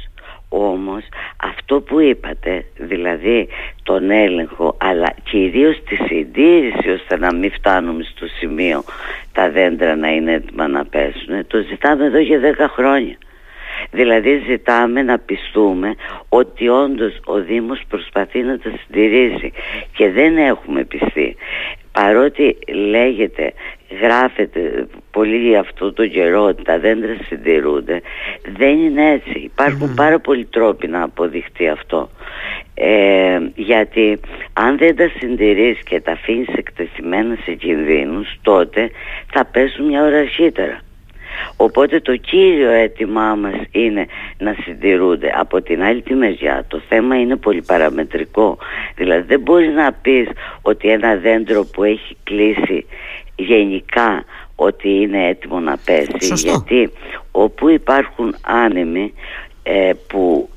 όμως 0.49 1.02
αυτό 1.37 1.80
που 1.80 2.00
είπατε, 2.00 2.64
δηλαδή 2.76 3.49
τον 3.82 4.11
έλεγχο 4.11 4.76
αλλά 4.80 5.14
κυρίως 5.30 5.82
τη 5.88 5.94
συντήρηση 5.94 6.90
ώστε 6.90 7.16
να 7.18 7.34
μην 7.34 7.52
φτάνουμε 7.52 8.04
στο 8.14 8.26
σημείο 8.26 8.84
τα 9.32 9.50
δέντρα 9.50 9.96
να 9.96 10.08
είναι 10.08 10.32
έτοιμα 10.32 10.68
να 10.68 10.84
πέσουν, 10.84 11.46
το 11.46 11.58
ζητάμε 11.68 12.04
εδώ 12.04 12.18
για 12.18 12.40
10 12.58 12.66
χρόνια. 12.68 13.16
Δηλαδή 13.90 14.42
ζητάμε 14.46 15.02
να 15.02 15.18
πιστούμε 15.18 15.94
ότι 16.28 16.68
όντως 16.68 17.20
ο 17.24 17.40
Δήμος 17.40 17.82
προσπαθεί 17.88 18.42
να 18.42 18.58
τα 18.58 18.70
συντηρήσει 18.80 19.52
και 19.96 20.10
δεν 20.10 20.36
έχουμε 20.36 20.84
πιστεί. 20.84 21.36
Παρότι 21.92 22.58
λέγεται, 22.68 23.52
γράφεται 24.00 24.86
πολύ 25.10 25.56
αυτό 25.56 25.92
το 25.92 26.06
καιρό 26.06 26.42
ότι 26.42 26.62
τα 26.62 26.78
δέντρα 26.78 27.16
συντηρούνται, 27.28 28.00
δεν 28.56 28.78
είναι 28.78 29.10
έτσι. 29.10 29.50
πάρα 29.96 30.18
πολλοί 30.18 30.44
τρόποι 30.44 30.88
να 30.88 31.02
αποδειχτεί 31.02 31.68
αυτό. 31.68 32.10
Ε, 32.74 33.38
γιατί 33.54 34.20
αν 34.52 34.78
δεν 34.78 34.96
τα 34.96 35.10
συντηρείς 35.18 35.82
και 35.82 36.00
τα 36.00 36.12
αφήνεις 36.12 36.48
εκτεθειμένα 36.56 37.36
σε 37.44 37.52
κινδύνους, 37.52 38.38
τότε 38.42 38.90
θα 39.32 39.44
πέσουν 39.44 39.86
μια 39.86 40.02
ώρα 40.02 40.18
αρχίτερα. 40.18 40.80
Οπότε 41.56 42.00
το 42.00 42.16
κύριο 42.16 42.70
αίτημά 42.70 43.34
μας 43.34 43.54
είναι 43.70 44.06
να 44.38 44.56
συντηρούνται. 44.64 45.32
Από 45.36 45.62
την 45.62 45.82
άλλη 45.82 46.02
τη 46.02 46.14
μεριά 46.14 46.64
το 46.68 46.80
θέμα 46.88 47.20
είναι 47.20 47.36
πολύ 47.36 47.62
παραμετρικό. 47.62 48.58
Δηλαδή 48.94 49.26
δεν 49.26 49.40
μπορείς 49.40 49.74
να 49.74 49.92
πεις 49.92 50.28
ότι 50.62 50.88
ένα 50.88 51.16
δέντρο 51.16 51.64
που 51.64 51.84
έχει 51.84 52.16
κλείσει 52.24 52.86
γενικά 53.36 54.24
ότι 54.56 54.88
είναι 54.88 55.28
έτοιμο 55.28 55.60
να 55.60 55.76
πέσει. 55.84 56.34
Γιατί 56.34 56.90
όπου 57.30 57.68
υπάρχουν 57.68 58.36
άνεμοι 58.42 59.12
ε, 59.62 59.92
που 60.06 60.48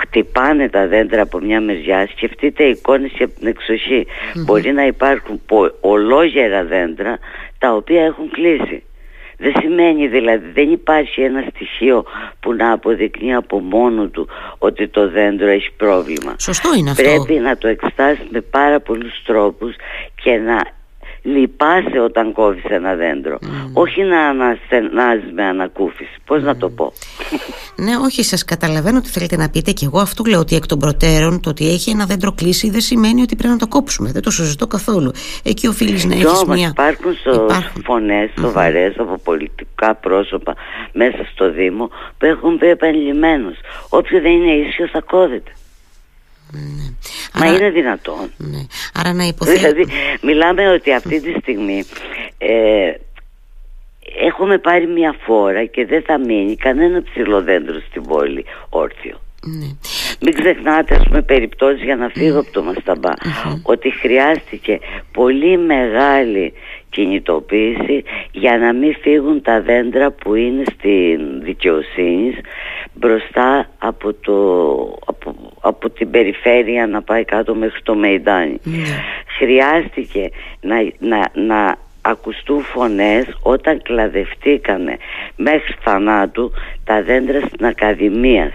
χτυπάνε 0.00 0.68
τα 0.68 0.86
δέντρα 0.86 1.22
από 1.22 1.38
μια 1.38 1.60
μεριά 1.60 2.08
σκεφτείτε 2.16 2.64
εικόνες 2.64 3.10
και 3.10 3.24
από 3.24 3.38
την 3.38 3.48
εξοχή 3.48 4.06
μπορεί 4.34 4.72
να 4.72 4.86
υπάρχουν 4.86 5.40
ολόγερα 5.80 6.64
δέντρα 6.64 7.18
τα 7.58 7.74
οποία 7.74 8.04
έχουν 8.04 8.30
κλείσει 8.30 8.82
δεν 9.42 9.52
σημαίνει 9.60 10.08
δηλαδή, 10.08 10.50
δεν 10.52 10.70
υπάρχει 10.70 11.20
ένα 11.20 11.44
στοιχείο 11.54 12.04
που 12.40 12.52
να 12.52 12.72
αποδεικνύει 12.72 13.34
από 13.34 13.60
μόνο 13.60 14.06
του 14.06 14.28
ότι 14.58 14.88
το 14.88 15.08
δέντρο 15.08 15.48
έχει 15.48 15.70
πρόβλημα. 15.76 16.34
Σωστό 16.38 16.74
είναι 16.74 16.90
αυτό. 16.90 17.02
Πρέπει 17.02 17.40
να 17.40 17.56
το 17.56 17.68
εξετάσει 17.68 18.22
με 18.30 18.40
πάρα 18.40 18.80
πολλούς 18.80 19.22
τρόπους 19.24 19.74
και 20.22 20.30
να 20.36 20.60
λυπάσαι 21.22 21.98
όταν 22.04 22.32
κόβεις 22.32 22.64
ένα 22.64 22.94
δέντρο 22.94 23.38
mm. 23.42 23.46
όχι 23.72 24.02
να 24.02 24.20
αναστενάζεις 24.20 25.32
με 25.34 25.44
ανακούφιση 25.44 26.16
πώς 26.24 26.42
να 26.42 26.56
το 26.56 26.66
mm. 26.66 26.74
πω; 26.76 26.92
Ναι 27.84 27.96
όχι 27.96 28.24
σας 28.24 28.44
καταλαβαίνω 28.44 29.00
τι 29.00 29.08
θέλετε 29.08 29.36
να 29.36 29.50
πείτε 29.50 29.70
και 29.72 29.84
εγώ 29.84 30.00
αυτού 30.00 30.24
λέω 30.24 30.38
ότι 30.38 30.56
εκ 30.56 30.66
των 30.66 30.78
προτέρων 30.78 31.40
το 31.40 31.50
ότι 31.50 31.68
έχει 31.68 31.90
ένα 31.90 32.04
δέντρο 32.04 32.32
κλείσει 32.32 32.70
δεν 32.70 32.80
σημαίνει 32.80 33.22
ότι 33.22 33.36
πρέπει 33.36 33.52
να 33.52 33.58
το 33.58 33.66
κόψουμε 33.66 34.12
δεν 34.12 34.22
το 34.22 34.30
συζητώ 34.30 34.66
καθόλου 34.66 35.12
εκεί 35.42 35.66
οφείλεις 35.66 36.04
να 36.04 36.14
έχεις 36.14 36.44
μια 36.46 36.68
υπάρχουν, 36.68 37.14
στο... 37.14 37.32
υπάρχουν. 37.32 37.82
φωνές 37.82 38.30
σοβαρές 38.40 38.94
mm-hmm. 38.96 39.02
από 39.02 39.18
πολιτικά 39.24 39.94
πρόσωπα 39.94 40.54
μέσα 40.92 41.28
στο 41.32 41.50
Δήμο 41.50 41.90
που 42.18 42.26
έχουν 42.26 42.58
πει 42.58 42.66
επανειλημμένως 42.66 43.54
όποιο 43.88 44.20
δεν 44.20 44.32
είναι 44.32 44.52
ίσιο 44.52 44.88
θα 44.88 45.00
κόβεται 45.00 45.52
ναι. 46.52 46.92
Μα 47.34 47.46
είναι 47.46 47.70
δυνατόν. 47.70 48.32
Ναι. 48.36 48.66
Άρα 48.94 49.12
να 49.12 49.24
υποθέτω... 49.24 49.58
Δηλαδή, 49.58 49.86
μιλάμε 50.22 50.68
ότι 50.68 50.92
αυτή 50.92 51.20
τη 51.20 51.32
στιγμή 51.40 51.84
ε, 52.38 52.92
έχουμε 54.20 54.58
πάρει 54.58 54.86
μια 54.86 55.16
φόρα 55.20 55.64
και 55.64 55.86
δεν 55.86 56.02
θα 56.02 56.18
μείνει 56.18 56.56
κανένα 56.56 57.02
ψηλό 57.02 57.42
δέντρο 57.42 57.80
στην 57.88 58.02
πόλη 58.02 58.44
όρθιο. 58.68 59.20
Ναι. 59.44 59.66
Μην 60.20 60.34
ξεχνάτε, 60.34 60.94
ας 60.94 61.02
πούμε, 61.08 61.22
περιπτώσεις 61.22 61.82
για 61.82 61.96
να 61.96 62.08
φύγω 62.08 62.38
από 62.38 62.50
το 62.52 62.62
μασταμπα 62.62 63.12
ότι 63.62 63.90
χρειάστηκε 63.90 64.78
πολύ 65.12 65.58
μεγάλη 65.58 66.52
κινητοποίηση 66.90 68.04
για 68.32 68.58
να 68.58 68.72
μην 68.72 68.96
φύγουν 69.00 69.42
τα 69.42 69.60
δέντρα 69.60 70.10
που 70.10 70.34
είναι 70.34 70.62
στην 70.74 71.42
δικαιοσύνης 71.42 72.34
μπροστά 72.94 73.68
από, 73.78 74.12
το, 74.12 74.34
από, 75.06 75.34
από 75.60 75.90
την 75.90 76.10
περιφέρεια 76.10 76.86
να 76.86 77.02
πάει 77.02 77.24
κάτω 77.24 77.54
μέχρι 77.54 77.82
το 77.82 77.94
Μεϊντάνι. 77.94 78.60
Ναι. 78.62 78.76
Χρειάστηκε 79.38 80.30
να, 80.60 80.76
να, 80.98 81.30
να 81.34 81.76
ακουστούν 82.02 82.62
φωνές 82.62 83.24
όταν 83.42 83.82
κλαδευτήκανε 83.82 84.96
μέχρι 85.36 85.74
θανάτου 85.80 86.52
τα 86.84 87.02
δέντρα 87.02 87.40
στην 87.40 87.66
Ακαδημίας. 87.66 88.52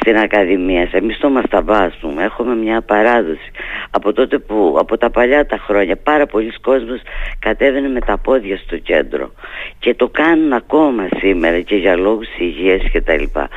Στην 0.00 0.16
Ακαδημίας, 0.16 0.92
εμείς 0.92 1.18
το 1.18 1.30
Μασταβάσουμε, 1.30 2.24
έχουμε 2.24 2.54
μια 2.54 2.80
παράδοση. 2.80 3.50
Από 3.98 4.12
τότε 4.12 4.38
που, 4.38 4.76
από 4.78 4.98
τα 4.98 5.10
παλιά 5.10 5.46
τα 5.46 5.58
χρόνια, 5.58 5.96
πάρα 5.96 6.26
πολλοί 6.26 6.52
κόσμος 6.60 7.00
κατέβαινε 7.38 7.88
με 7.88 8.00
τα 8.00 8.18
πόδια 8.18 8.56
στο 8.56 8.76
κέντρο 8.78 9.32
και 9.78 9.94
το 9.94 10.08
κάνουν 10.08 10.52
ακόμα 10.52 11.08
σήμερα 11.18 11.60
και 11.60 11.76
για 11.76 11.96
λόγους 11.96 12.28
υγείας 12.38 12.82
και 12.92 13.00
τα 13.00 13.14
λοιπά 13.20 13.48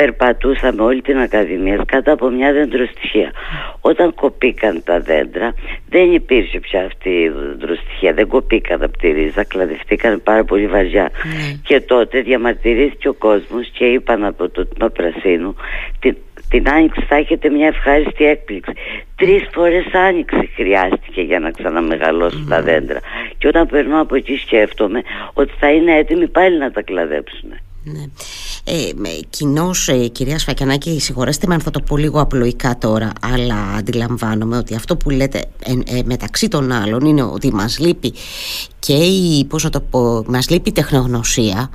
περπατούσαμε 0.00 0.82
όλη 0.82 1.02
την 1.02 1.18
Ακαδημία 1.18 1.82
κάτω 1.86 2.12
από 2.12 2.28
μια 2.30 2.52
δεντροστοιχεία. 2.52 3.32
Όταν 3.80 4.14
κοπήκαν 4.14 4.82
τα 4.84 5.00
δέντρα 5.00 5.54
δεν 5.88 6.12
υπήρχε 6.12 6.60
πια 6.60 6.84
αυτή 6.84 7.10
η 7.10 7.28
δεντροστοιχεία, 7.28 8.12
δεν 8.12 8.26
κοπήκαν 8.26 8.82
από 8.82 8.98
τη 8.98 9.10
ρίζα, 9.10 9.44
κλαδευτήκαν 9.44 10.22
πάρα 10.22 10.44
πολύ 10.44 10.66
βαριά. 10.66 11.02
Ναι. 11.02 11.60
Και 11.64 11.80
τότε 11.80 12.20
διαμαρτυρήθηκε 12.20 13.08
ο 13.08 13.12
κόσμος 13.12 13.70
και 13.72 13.84
είπαν 13.84 14.24
από 14.24 14.48
το 14.48 14.66
τμήμα 14.66 14.90
Πρασίνου 14.90 15.54
την, 16.50 16.62
την 16.62 16.72
άνοιξη 16.72 17.04
θα 17.08 17.14
έχετε 17.14 17.50
μια 17.50 17.66
ευχάριστη 17.66 18.24
έκπληξη. 18.24 18.72
Τρεις 19.16 19.48
φορές 19.52 19.84
άνοιξη 19.92 20.50
χρειάστηκε 20.54 21.20
για 21.20 21.38
να 21.38 21.50
ξαναμεγαλώσουν 21.50 22.48
τα 22.48 22.56
ναι. 22.56 22.62
δέντρα. 22.62 23.00
Και 23.38 23.48
όταν 23.48 23.66
περνώ 23.66 24.00
από 24.00 24.14
εκεί 24.14 24.36
σκέφτομαι 24.36 25.02
ότι 25.32 25.52
θα 25.58 25.72
είναι 25.72 25.96
έτοιμοι 25.96 26.28
πάλι 26.28 26.58
να 26.58 26.70
τα 26.70 26.82
κλαδέψουν. 26.82 27.52
Ναι. 27.84 28.04
Ε, 28.64 28.90
Κοινώ, 29.30 29.70
ε, 29.86 30.06
κυρία 30.06 30.38
Σφακιανάκη, 30.38 31.00
συγχωρέστε 31.00 31.46
με 31.46 31.54
αν 31.54 31.60
θα 31.60 31.70
το 31.70 31.80
πω 31.80 31.96
λίγο 31.96 32.20
απλοϊκά 32.20 32.78
τώρα, 32.78 33.12
αλλά 33.20 33.74
αντιλαμβάνομαι 33.78 34.56
ότι 34.56 34.74
αυτό 34.74 34.96
που 34.96 35.10
λέτε 35.10 35.44
ε, 35.84 36.00
μεταξύ 36.04 36.48
των 36.48 36.72
άλλων 36.72 37.00
είναι 37.00 37.22
ότι 37.22 37.52
μας 37.52 37.78
λείπει 37.78 38.14
και 38.78 38.92
η, 38.92 39.44
πώς 39.44 39.64
να 39.64 39.70
το 39.70 39.80
πω, 39.80 40.24
μας 40.26 40.48
λείπει 40.48 40.68
η 40.68 40.72
τεχνογνωσία, 40.72 41.70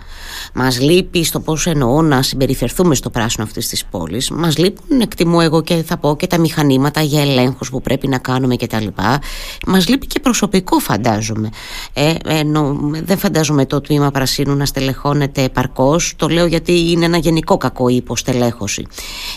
μας 0.54 0.80
λείπει 0.80 1.24
στο 1.24 1.40
πώς 1.40 1.66
εννοώ 1.66 2.02
να 2.02 2.22
συμπεριφερθούμε 2.22 2.96
στο 2.96 3.10
πράσινο 3.10 3.46
αυτής 3.46 3.68
της 3.68 3.86
πόλης, 3.86 4.30
μας 4.30 4.58
λείπουν 4.58 5.02
εκτιμώ 5.02 5.40
εγώ 5.42 5.62
και 5.62 5.76
θα 5.76 5.98
πω 5.98 6.16
και 6.16 6.28
τα 6.28 6.40
μηχανήματα 6.40 7.02
για 7.02 7.22
ελέγχους 7.22 7.70
που 7.70 7.82
πρέπει 7.82 8.08
να 8.08 8.18
κάνουμε 8.18 8.56
και 8.56 8.68
τα 8.68 8.80
λοιπά, 8.80 9.20
μας 9.68 9.88
λείπει 9.88 10.08
και 10.08 10.20
προσωπικό 10.20 10.80
φαντάζομαι. 10.80 11.50
Ε, 11.94 12.14
δεν 13.04 13.18
φαντάζομαι 13.18 13.66
το 13.66 13.82
τμήμα 13.82 14.12
πρασίνου 14.12 14.56
να 14.56 14.66
στελεχώνεται 14.66 15.44
επαρκώς, 15.44 15.95
το 16.16 16.28
λέω 16.28 16.46
γιατί 16.46 16.92
είναι 16.92 17.06
ένα 17.06 17.18
γενικό 17.18 17.58
κακό 17.58 17.90
η 17.90 17.96
υποστελέχωση. 17.96 18.86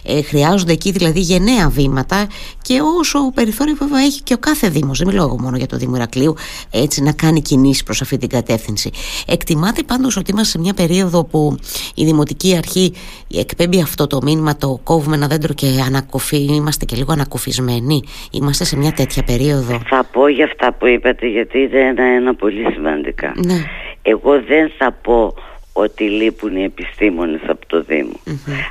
Ε, 0.04 0.22
χρειάζονται 0.22 0.72
εκεί 0.72 0.90
δηλαδή 0.90 1.20
γενναία 1.20 1.68
βήματα 1.68 2.26
και 2.62 2.80
όσο 2.98 3.30
περιθώριο 3.34 3.74
βέβαια 3.78 4.00
έχει 4.00 4.22
και 4.22 4.34
ο 4.34 4.38
κάθε 4.38 4.68
Δήμος, 4.68 4.98
δεν 4.98 5.06
μιλάω 5.08 5.40
μόνο 5.40 5.56
για 5.56 5.66
το 5.66 5.76
Δήμο 5.76 5.96
Ηρακλείου, 5.96 6.34
έτσι 6.70 7.02
να 7.02 7.12
κάνει 7.12 7.42
κινήσεις 7.42 7.82
προς 7.82 8.00
αυτή 8.00 8.16
την 8.16 8.28
κατεύθυνση. 8.28 8.90
Εκτιμάται 9.26 9.82
πάντως 9.82 10.16
ότι 10.16 10.30
είμαστε 10.30 10.50
σε 10.50 10.58
μια 10.58 10.74
περίοδο 10.74 11.24
που 11.24 11.56
η 11.94 12.04
Δημοτική 12.04 12.56
Αρχή 12.56 12.92
εκπέμπει 13.34 13.80
αυτό 13.80 14.06
το 14.06 14.18
μήνυμα, 14.22 14.56
το 14.56 14.80
κόβουμε 14.84 15.16
ένα 15.16 15.26
δέντρο 15.26 15.54
και 15.54 15.66
ανακοφεί, 15.86 16.44
είμαστε 16.44 16.84
και 16.84 16.96
λίγο 16.96 17.12
ανακοφισμένοι. 17.12 18.02
Είμαστε 18.32 18.64
σε 18.64 18.76
μια 18.76 18.92
τέτοια 18.92 19.22
περίοδο. 19.22 19.80
Θα 19.88 20.04
πω 20.12 20.28
για 20.28 20.44
αυτά 20.44 20.72
που 20.72 20.86
είπατε, 20.86 21.26
γιατί 21.26 21.58
είναι 21.58 22.14
ένα, 22.16 22.34
πολύ 22.34 22.72
σημαντικά. 22.72 23.32
Ναι. 23.36 23.64
Εγώ 24.02 24.32
δεν 24.32 24.72
θα 24.78 24.92
πω 24.92 25.34
ότι 25.82 26.04
λείπουν 26.04 26.56
οι 26.56 26.62
επιστήμονες 26.62 27.40
από 27.46 27.66
το 27.66 27.82
δημο 27.82 28.20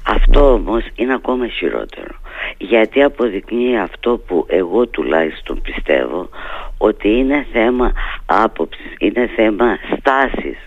Αυτό 0.07 0.53
όμως 0.53 0.83
είναι 0.95 1.13
ακόμα 1.13 1.47
χειρότερο 1.47 2.15
γιατί 2.57 3.03
αποδεικνύει 3.03 3.77
αυτό 3.77 4.17
που 4.27 4.45
εγώ 4.49 4.87
τουλάχιστον 4.87 5.61
πιστεύω 5.61 6.29
ότι 6.77 7.09
είναι 7.09 7.47
θέμα 7.51 7.91
άποψης, 8.25 8.95
είναι 8.97 9.29
θέμα 9.35 9.77
στάσης 9.97 10.57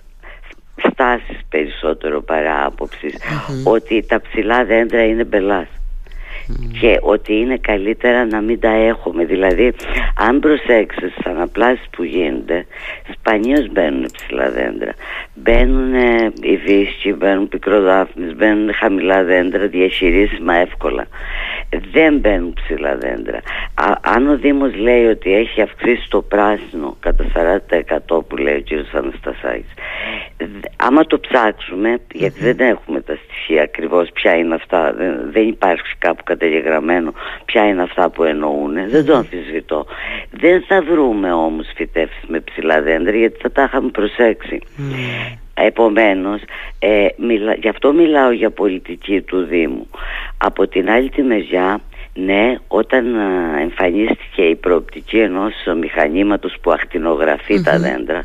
στάσεις 0.93 1.39
περισσότερο 1.49 2.23
παρά 2.23 2.73
ότι 3.65 4.07
τα 4.07 4.21
ψηλά 4.21 4.65
δέντρα 4.65 5.05
είναι 5.05 5.25
μπελάς 5.25 5.69
και 6.81 6.99
ότι 7.01 7.35
είναι 7.35 7.57
καλύτερα 7.57 8.25
να 8.27 8.41
μην 8.41 8.61
τα 8.61 8.71
έχουμε. 8.71 9.25
Δηλαδή 9.25 9.73
αν 10.17 10.41
προσέξεις 10.41 11.13
στις 11.13 11.27
αναπλάσεις 11.27 11.89
που 11.91 12.03
γίνονται 12.03 12.67
σπανίως 13.13 13.69
μπαίνουν 13.73 14.11
ψηλά 14.13 14.51
δέντρα. 14.51 14.93
Μπαίνουν 15.35 15.95
οι 16.41 16.57
βίσκοι, 16.57 17.13
μπαίνουν 17.13 17.49
πικροδάφνες 17.49 18.35
μπαίνουν 18.37 18.75
χαμηλά 18.75 19.23
δέντρα 19.23 19.67
διαχειρίσιμα 19.67 20.55
εύκολα 20.55 21.07
δεν 21.93 22.19
μπαίνουν 22.19 22.53
ψηλά 22.53 22.97
δέντρα. 22.97 23.41
Α, 23.75 23.93
αν 24.01 24.29
ο 24.29 24.37
Δήμος 24.37 24.75
λέει 24.75 25.05
ότι 25.05 25.35
έχει 25.35 25.61
αυξήσει 25.61 26.09
το 26.09 26.23
πράσινο 26.23 26.97
κατά 27.01 27.25
40% 28.09 28.27
που 28.29 28.37
λέει 28.37 28.55
ο 28.55 28.63
κ. 28.63 28.95
Αναστασάκης 28.95 29.75
άμα 30.77 31.05
το 31.07 31.21
ψάξουμε 31.21 31.99
γιατί 32.13 32.41
δεν 32.41 32.59
έχουμε 32.59 33.01
τα 33.01 33.19
στοιχεία 33.25 33.63
ακριβώς 33.63 34.11
ποια 34.13 34.37
είναι 34.37 34.55
αυτά 34.55 34.93
δεν, 34.93 35.31
δεν 35.33 35.49
υπάρχει 35.49 35.97
κάπου 35.99 36.23
καταγεγραμμένο 36.25 37.13
ποια 37.45 37.67
είναι 37.69 37.83
αυτά 37.83 38.11
που 38.11 38.25
εννοούν 38.25 38.91
δεν 38.91 39.05
το 39.05 39.17
αμφισβητώ. 39.17 39.87
Δεν 40.31 40.65
θα 40.69 40.83
βρούμε 40.83 41.33
όμως 41.33 41.67
φυτεύσεις 41.77 42.25
με 42.27 42.41
ψηλά 42.41 42.83
δέντρα 42.83 43.17
γιατί 43.17 43.39
θα 43.41 43.51
τα 43.51 43.63
είχαμε 43.63 43.91
προσέξει 43.91 44.61
Επομένως, 45.67 46.41
ε, 46.79 47.07
γι' 47.61 47.69
αυτό 47.69 47.93
μιλάω 47.93 48.31
για 48.31 48.51
πολιτική 48.51 49.21
του 49.21 49.45
Δήμου. 49.45 49.89
Από 50.39 50.69
την 50.69 50.91
άλλη 50.91 51.11
τη 51.11 51.23
μεριά, 51.23 51.81
ναι, 52.15 52.55
όταν 52.69 53.05
εμφανίστηκε 53.61 54.43
η 54.43 54.55
προοπτική 54.55 55.19
ενός 55.19 55.53
μηχανήματος 55.81 56.57
που 56.61 56.71
ακτινογραφεί 56.71 57.63
τα 57.63 57.79
δεντρα 57.79 58.25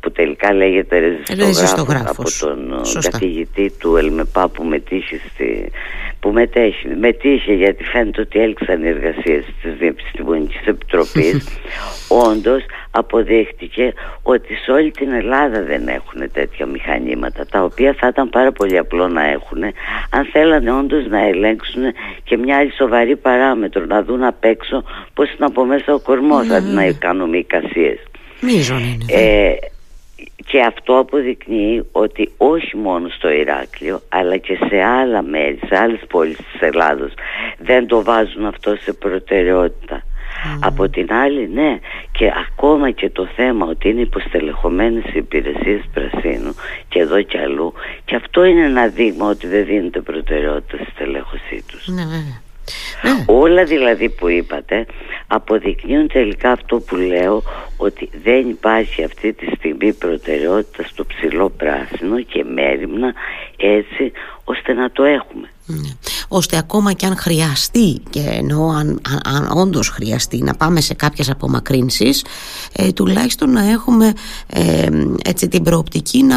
που 0.00 0.12
τελικά 0.12 0.54
λέγεται 0.54 0.98
ρεζιστογράφος 1.34 2.42
από 2.42 2.56
τον 2.56 2.82
καθηγητή 3.10 3.72
του 3.78 3.96
Ελμεπά 3.96 4.48
που 4.48 4.64
μετήχε 4.64 5.20
στη, 5.32 5.70
που 6.26 6.32
μετέχει, 6.32 6.88
μετήχε 6.96 7.52
γιατί 7.52 7.84
φαίνεται 7.84 8.20
ότι 8.20 8.38
έλξαν 8.38 8.82
οι 8.82 8.88
εργασίες 8.88 9.44
της 9.62 9.80
Επιστημονικής 9.80 10.66
Επιτροπής. 10.66 11.48
Όντως 12.28 12.64
αποδείχτηκε 12.90 13.92
ότι 14.22 14.54
σε 14.54 14.70
όλη 14.70 14.90
την 14.90 15.12
Ελλάδα 15.12 15.62
δεν 15.62 15.88
έχουν 15.88 16.32
τέτοια 16.32 16.66
μηχανήματα 16.66 17.46
τα 17.46 17.62
οποία 17.62 17.94
θα 17.98 18.06
ήταν 18.06 18.28
πάρα 18.28 18.52
πολύ 18.52 18.78
απλό 18.78 19.08
να 19.08 19.30
έχουν 19.30 19.62
αν 20.10 20.24
θέλανε 20.32 20.72
όντως 20.72 21.06
να 21.06 21.26
ελέγξουν 21.26 21.82
και 22.24 22.36
μια 22.36 22.56
άλλη 22.56 22.72
σοβαρή 22.72 23.16
παράμετρο 23.16 23.84
να 23.84 24.02
δουν 24.02 24.24
απ' 24.24 24.44
έξω 24.44 24.84
πως 25.14 25.28
είναι 25.28 25.46
από 25.46 25.64
μέσα 25.64 25.94
ο 25.94 25.98
κορμός 25.98 26.48
αντί 26.48 26.70
να 26.70 26.92
κάνουμε 26.92 27.36
εικασίες. 27.36 27.98
Ε, 29.06 29.54
και 30.46 30.60
αυτό 30.60 30.98
αποδεικνύει 30.98 31.86
ότι 31.92 32.32
όχι 32.36 32.76
μόνο 32.76 33.08
στο 33.08 33.30
Ηράκλειο 33.30 34.00
αλλά 34.08 34.36
και 34.36 34.58
σε 34.68 34.82
άλλα 34.82 35.22
μέρη, 35.22 35.58
σε 35.66 35.78
άλλες 35.78 36.00
πόλεις 36.08 36.36
της 36.36 36.60
Ελλάδος 36.60 37.12
δεν 37.58 37.86
το 37.86 38.02
βάζουν 38.02 38.46
αυτό 38.46 38.76
σε 38.76 38.92
προτεραιότητα. 38.92 40.02
Από 40.60 40.88
την 40.88 41.12
άλλη 41.12 41.48
ναι 41.48 41.78
και 42.12 42.32
ακόμα 42.48 42.90
και 42.90 43.10
το 43.10 43.26
θέμα 43.36 43.66
ότι 43.66 43.88
είναι 43.88 44.00
υποστελεχωμένες 44.00 45.04
οι 45.04 45.12
υπηρεσίες 45.14 45.84
πρασίνου 45.92 46.54
και 46.88 46.98
εδώ 46.98 47.22
και 47.22 47.38
αλλού 47.38 47.72
και 48.04 48.14
αυτό 48.14 48.44
είναι 48.44 48.64
ένα 48.64 48.86
δείγμα 48.86 49.26
ότι 49.28 49.46
δεν 49.46 49.64
δίνεται 49.64 50.00
προτεραιότητα 50.00 50.76
στη 50.76 50.90
στελέχωσή 50.90 51.64
τους. 51.66 51.86
Ναι, 51.88 52.04
ναι. 53.02 53.24
Όλα 53.26 53.64
δηλαδή 53.64 54.08
που 54.08 54.28
είπατε 54.28 54.86
αποδεικνύουν 55.26 56.08
τελικά 56.08 56.50
αυτό 56.50 56.80
που 56.80 56.96
λέω 56.96 57.42
ότι 57.76 58.08
δεν 58.22 58.48
υπάρχει 58.48 59.04
αυτή 59.04 59.32
τη 59.32 59.46
στιγμή 59.56 59.92
προτεραιότητα 59.92 60.82
στο 60.82 61.04
ψηλό 61.04 61.50
πράσινο 61.50 62.22
και 62.22 62.44
μέρημνα 62.44 63.14
έτσι 63.56 64.12
ώστε 64.44 64.72
να 64.72 64.90
το 64.90 65.04
έχουμε. 65.04 65.50
Ναι. 65.66 65.88
Ώστε 66.28 66.56
ακόμα 66.56 66.92
και 66.92 67.06
αν 67.06 67.16
χρειαστεί 67.16 68.00
και 68.10 68.20
εννοώ 68.20 68.68
αν, 68.68 69.00
αν, 69.08 69.20
αν 69.36 69.58
όντως 69.58 69.88
χρειαστεί 69.88 70.42
να 70.42 70.54
πάμε 70.54 70.80
σε 70.80 70.94
κάποιες 70.94 71.30
απομακρύνσεις 71.30 72.24
ε, 72.72 72.92
τουλάχιστον 72.92 73.50
να 73.50 73.70
έχουμε 73.70 74.12
ε, 74.46 74.88
έτσι 75.24 75.48
την 75.48 75.62
προοπτική 75.62 76.22
να 76.22 76.36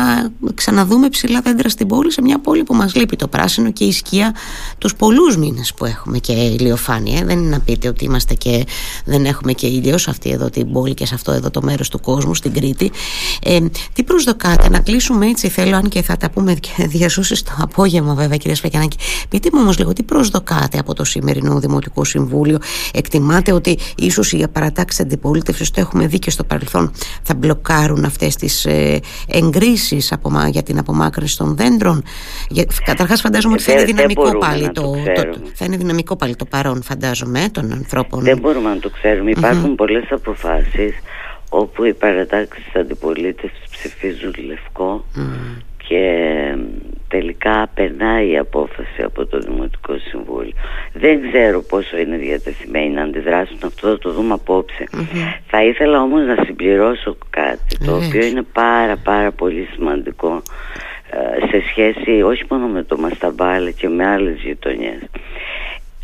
ξαναδούμε 0.54 1.10
ψηλά 1.10 1.42
δέντρα 1.42 1.70
στην 1.70 1.88
πόλη 1.88 2.12
σε 2.12 2.22
μια 2.22 2.40
πόλη 2.40 2.64
που 2.64 2.76
μας 2.76 2.96
λείπει 2.96 3.16
το 3.16 3.28
πράσινο 3.28 3.72
και 3.72 3.84
η 3.84 3.92
σκία 3.92 4.36
τους 4.78 4.96
πολλούς 4.96 5.38
μήνες 5.38 5.74
που 5.74 5.86
έχουμε 5.86 6.18
και 6.18 6.34
ηλιοφάνεια. 6.34 7.26
Δεν 7.26 7.40
είναι 7.40 7.50
να 7.50 7.60
πείτε 7.60 7.88
ότι 7.88 8.06
είμαστε 8.06 8.34
και 8.34 8.66
δεν 9.06 9.26
έχουμε 9.26 9.54
και 9.54 9.68
ήλιος 9.68 10.02
σε 10.02 10.10
αυτή 10.10 10.30
εδώ 10.30 10.50
την 10.50 10.72
πόλη 10.72 10.94
και 10.94 11.06
σε 11.06 11.16
αυτό 11.16 11.32
εδώ 11.32 11.50
το 11.50 11.62
μέρος 11.62 11.90
του 11.90 12.00
κόσμου 12.00 12.36
στην 12.36 12.54
Κρήτη. 12.54 12.92
Ε, 13.44 13.60
τι 13.94 14.04
προσδοκάτε 14.04 14.70
να 14.70 14.80
κλείσουμε 14.80 15.28
έτσι 15.28 15.50
θέλω 15.50 15.76
αν 15.76 15.90
και 15.90 16.02
θα 16.02 16.18
τα 16.18 16.30
πούμε 16.30 16.56
διασώσεις 16.78 17.44
το 17.44 17.52
απόγευμα 17.58 18.14
βέβαια 18.14 18.38
κυρία 18.38 18.56
Σπακιανάκη 18.56 18.98
Πείτε 19.30 19.50
μου 19.54 19.60
όμως 19.62 19.78
λίγο 19.78 19.94
τι 19.94 20.04
προσδοκάτε 20.04 20.80
από 20.80 20.94
το 20.94 21.04
σημερινό 21.04 21.60
Δημοτικό 21.60 22.04
Συμβούλιο; 22.04 22.58
Εκτιμάτε 22.94 23.52
ότι 23.52 23.78
ίσως 23.98 24.32
οι 24.32 24.48
παρατάξει 24.52 25.02
αντιπολίτευσης, 25.02 25.72
το 25.72 25.80
έχουμε 25.82 26.08
δει 26.08 26.20
και 26.20 26.30
στο 26.30 26.44
παρελθόν, 26.44 26.92
θα 27.24 27.36
μπλοκάρουν 27.36 28.06
αυτές 28.06 28.36
τις 28.36 28.66
ε, 28.66 29.00
εγκρίσεις 29.28 30.14
για 30.50 30.64
την 30.64 30.78
απομάκρυνση 30.78 31.38
των 31.38 31.56
δέντρων; 31.56 32.04
Καταρχάς, 32.86 33.22
φαντάζομαι 33.22 33.54
ότι 33.54 33.64
θα 33.64 33.72
είναι 33.72 33.84
δυναμικό 33.84 34.38
πάλι 34.38 34.70
το, 34.70 34.96
Θα 35.54 35.66
είναι 35.66 35.78
δυναμικό 35.78 36.16
πάλι 36.16 36.36
το 36.36 36.46
παρόν, 36.46 36.84
φαντάζομαι, 36.84 37.50
των 37.52 37.72
ανθρώπων. 37.72 38.24
Δεν 38.24 38.40
μπορούμε 38.40 38.70
να 38.70 38.80
το 38.80 38.90
ξέρουμε. 38.90 39.30
Υπάρχουν 39.30 39.76
πολλές 39.76 40.12
αποφάσεις 40.12 40.94
όπου 41.50 41.84
οι 41.84 41.94
παρατάξεις 41.94 42.64
τη 42.64 42.80
αντιπολίτευσης 42.80 43.64
ψηφίζουν 43.70 44.34
λευκό 44.46 45.06
και 45.88 46.02
τελικά 47.10 47.70
περνάει 47.74 48.30
η 48.30 48.38
απόφαση 48.38 49.02
από 49.04 49.26
το 49.26 49.40
Δημοτικό 49.40 49.98
Συμβούλιο. 49.98 50.54
Δεν 50.94 51.30
ξέρω 51.30 51.62
πόσο 51.62 51.98
είναι 51.98 52.18
διατεθειμένοι 52.18 52.90
να 52.90 53.02
αντιδράσουν, 53.02 53.58
αυτό 53.64 53.88
θα 53.88 53.98
το 53.98 54.12
δούμε 54.12 54.38
Θα 55.48 55.64
ήθελα 55.64 56.02
όμως 56.02 56.26
να 56.26 56.44
συμπληρώσω 56.46 57.18
κάτι, 57.30 57.78
το 57.86 57.96
οποίο 57.96 58.26
είναι 58.26 58.44
πάρα 58.54 58.98
πάρα 58.98 59.32
πολύ 59.32 59.68
σημαντικό 59.74 60.42
ε, 61.10 61.48
σε 61.48 61.64
σχέση 61.70 62.22
όχι 62.22 62.44
μόνο 62.50 62.68
με 62.68 62.84
το 62.84 62.98
Μασταμπά 62.98 63.54
αλλά 63.54 63.72
και 63.72 63.90
με 63.90 64.06
άλλες 64.06 64.40
γειτονιές. 64.42 65.00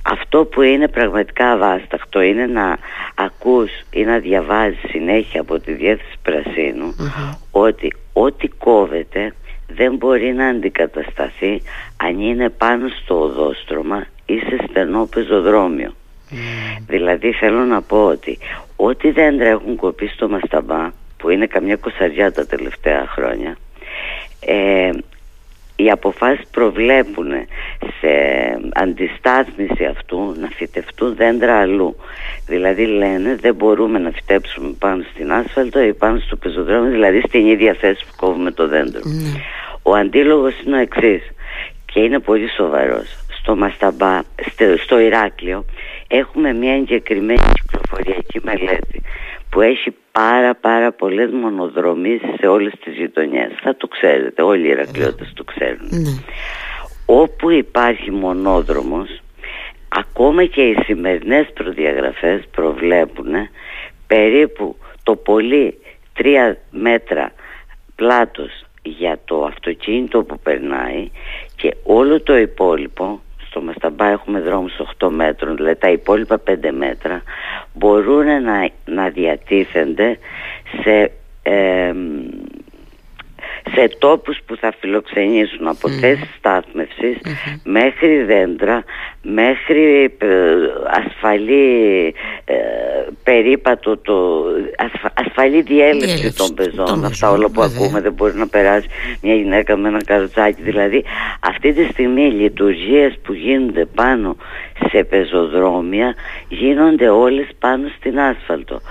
Αυτό 0.07 0.45
που 0.45 0.61
είναι 0.61 0.87
πραγματικά 0.87 1.51
αβάσταχτο 1.51 2.21
είναι 2.21 2.45
να 2.45 2.77
ακούς 3.15 3.71
ή 3.91 4.03
να 4.03 4.17
διαβάζεις 4.17 4.79
συνέχεια 4.89 5.41
από 5.41 5.59
τη 5.59 5.71
διεύθυνση 5.71 6.15
ότι 7.51 7.93
ό,τι 8.13 8.47
κόβεται 8.47 9.33
δεν 9.67 9.95
μπορεί 9.95 10.33
να 10.33 10.47
αντικατασταθεί 10.47 11.61
αν 11.97 12.19
είναι 12.19 12.49
πάνω 12.49 12.87
στο 12.87 13.21
οδόστρωμα 13.21 14.05
ή 14.25 14.37
σε 14.37 14.65
στενό 14.69 15.05
πεζοδρόμιο. 15.05 15.93
Δηλαδή 16.87 17.31
θέλω 17.31 17.59
να 17.65 17.81
πω 17.81 18.05
ότι 18.05 18.37
ό,τι 18.75 19.11
δέντρα 19.11 19.47
έχουν 19.47 19.75
κοπεί 19.75 20.07
στο 20.07 20.29
Μασταμπά 20.29 20.91
που 21.17 21.29
είναι 21.29 21.45
καμιά 21.45 21.75
κοσαριά 21.75 22.31
τα 22.31 22.45
τελευταία 22.45 23.07
χρόνια 23.07 23.57
ε, 24.45 24.89
οι 25.75 25.89
αποφάσεις 25.89 26.45
προβλέπουν 26.51 27.31
σε 27.99 28.09
αντιστάθμιση 28.73 29.85
αυτού 29.85 30.35
να 30.39 30.47
φυτευτούν 30.47 31.15
δέντρα 31.15 31.59
αλλού. 31.59 31.95
Δηλαδή 32.47 32.85
λένε 32.85 33.35
δεν 33.35 33.55
μπορούμε 33.55 33.99
να 33.99 34.11
φυτέψουμε 34.11 34.75
πάνω 34.79 35.03
στην 35.13 35.31
άσφαλτο 35.31 35.83
ή 35.83 35.93
πάνω 35.93 36.19
στο 36.19 36.35
πεζοδρόμιο, 36.35 36.91
δηλαδή 36.91 37.21
στην 37.27 37.47
ίδια 37.47 37.73
θέση 37.73 38.05
που 38.05 38.13
κόβουμε 38.15 38.51
το 38.51 38.67
δέντρο. 38.67 39.01
Ναι. 39.03 39.41
Ο 39.81 39.93
αντίλογος 39.95 40.53
είναι 40.65 40.75
ο 40.75 40.79
εξής 40.79 41.21
και 41.85 41.99
είναι 41.99 42.19
πολύ 42.19 42.49
σοβαρός. 42.49 43.17
Στο 43.39 43.55
Μασταμπά, 43.55 44.19
στο 44.83 44.99
Ηράκλειο 44.99 45.65
έχουμε 46.07 46.53
μια 46.53 46.73
εγκεκριμένη 46.73 47.41
κυκλοφοριακή 47.53 48.39
μελέτη 48.43 49.01
που 49.49 49.61
έχει 49.61 49.95
πάρα 50.19 50.55
πάρα 50.55 50.91
πολλές 50.91 51.31
μονοδρομίες 51.31 52.21
σε 52.39 52.47
όλες 52.47 52.73
τις 52.83 52.95
γειτονιές. 52.95 53.51
Θα 53.61 53.75
το 53.75 53.87
ξέρετε, 53.87 54.41
όλοι 54.41 54.65
οι 54.67 54.69
Ηρακλειώτες 54.69 55.33
το 55.33 55.43
ξέρουν. 55.43 55.87
Ναι. 55.89 56.11
Όπου 57.05 57.49
υπάρχει 57.49 58.11
μονόδρομος, 58.11 59.21
ακόμα 59.87 60.45
και 60.45 60.61
οι 60.61 60.77
σημερινές 60.85 61.47
προδιαγραφές 61.53 62.43
προβλέπουν 62.51 63.33
περίπου 64.07 64.75
το 65.03 65.15
πολύ 65.15 65.77
τρία 66.13 66.57
μέτρα 66.71 67.31
πλάτος 67.95 68.65
για 68.81 69.19
το 69.25 69.43
αυτοκίνητο 69.43 70.23
που 70.23 70.39
περνάει 70.39 71.09
και 71.55 71.75
όλο 71.83 72.21
το 72.21 72.37
υπόλοιπο 72.37 73.21
στο 73.55 73.63
Μασταμπά 73.63 74.05
έχουμε 74.05 74.39
δρόμους 74.39 74.73
8 74.99 75.09
μέτρων 75.09 75.55
δηλαδή 75.55 75.75
τα 75.75 75.89
υπόλοιπα 75.89 76.41
5 76.47 76.55
μέτρα 76.71 77.21
μπορούν 77.73 78.25
να, 78.25 78.69
να 78.85 79.09
διατίθενται 79.09 80.17
σε 80.83 81.11
σε 83.73 83.89
τόπους 83.99 84.37
που 84.45 84.55
θα 84.55 84.73
φιλοξενήσουν 84.79 85.67
από 85.67 85.87
mm. 85.87 85.91
θέσεις 85.91 86.39
μέχρι 87.63 88.23
δέντρα, 88.23 88.83
μέχρι 89.21 90.15
ε, 90.17 90.27
ασφαλή 91.05 92.05
ε, 92.45 92.55
περίπατο, 93.23 93.97
το, 93.97 94.45
ασφαλή 95.13 95.61
διέλευση 95.61 96.35
των 96.35 96.53
πεζών. 96.53 97.05
Αυτά 97.05 97.29
όλα 97.29 97.49
που 97.49 97.61
ακούμε 97.61 98.01
δεν 98.01 98.13
μπορεί 98.13 98.35
να 98.35 98.47
περάσει 98.47 98.87
μια 99.21 99.35
γυναίκα 99.35 99.77
με 99.77 99.87
ένα 99.87 100.03
καροτσάκι. 100.03 100.61
Δηλαδή 100.61 101.03
αυτή 101.39 101.73
τη 101.73 101.83
στιγμή 101.83 102.25
οι 102.25 102.31
λειτουργίες 102.31 103.19
που 103.23 103.33
γίνονται 103.33 103.85
πάνω 103.85 104.35
σε 104.89 105.03
πεζοδρόμια 105.03 106.15
γίνονται 106.47 107.09
όλες 107.09 107.47
πάνω 107.59 107.87
στην 107.97 108.19
ασφαλτο 108.19 108.81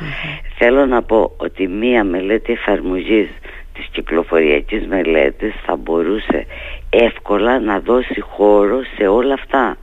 θέλω 0.56 0.87
να 0.87 1.02
πω 1.02 1.32
ότι 1.37 1.68
μία 1.68 2.04
μελέτη 2.04 2.52
εφαρμογής 2.52 3.28
της 3.74 3.87
κυκλοφοριακής 3.92 4.87
μελέτης 4.87 5.54
θα 5.66 5.76
μπορούσε 5.76 6.46
εύκολα 6.90 7.60
να 7.60 7.80
δώσει 7.80 8.20
χώρο 8.20 8.80
σε 8.96 9.06
όλα 9.06 9.34
αυτά. 9.34 9.76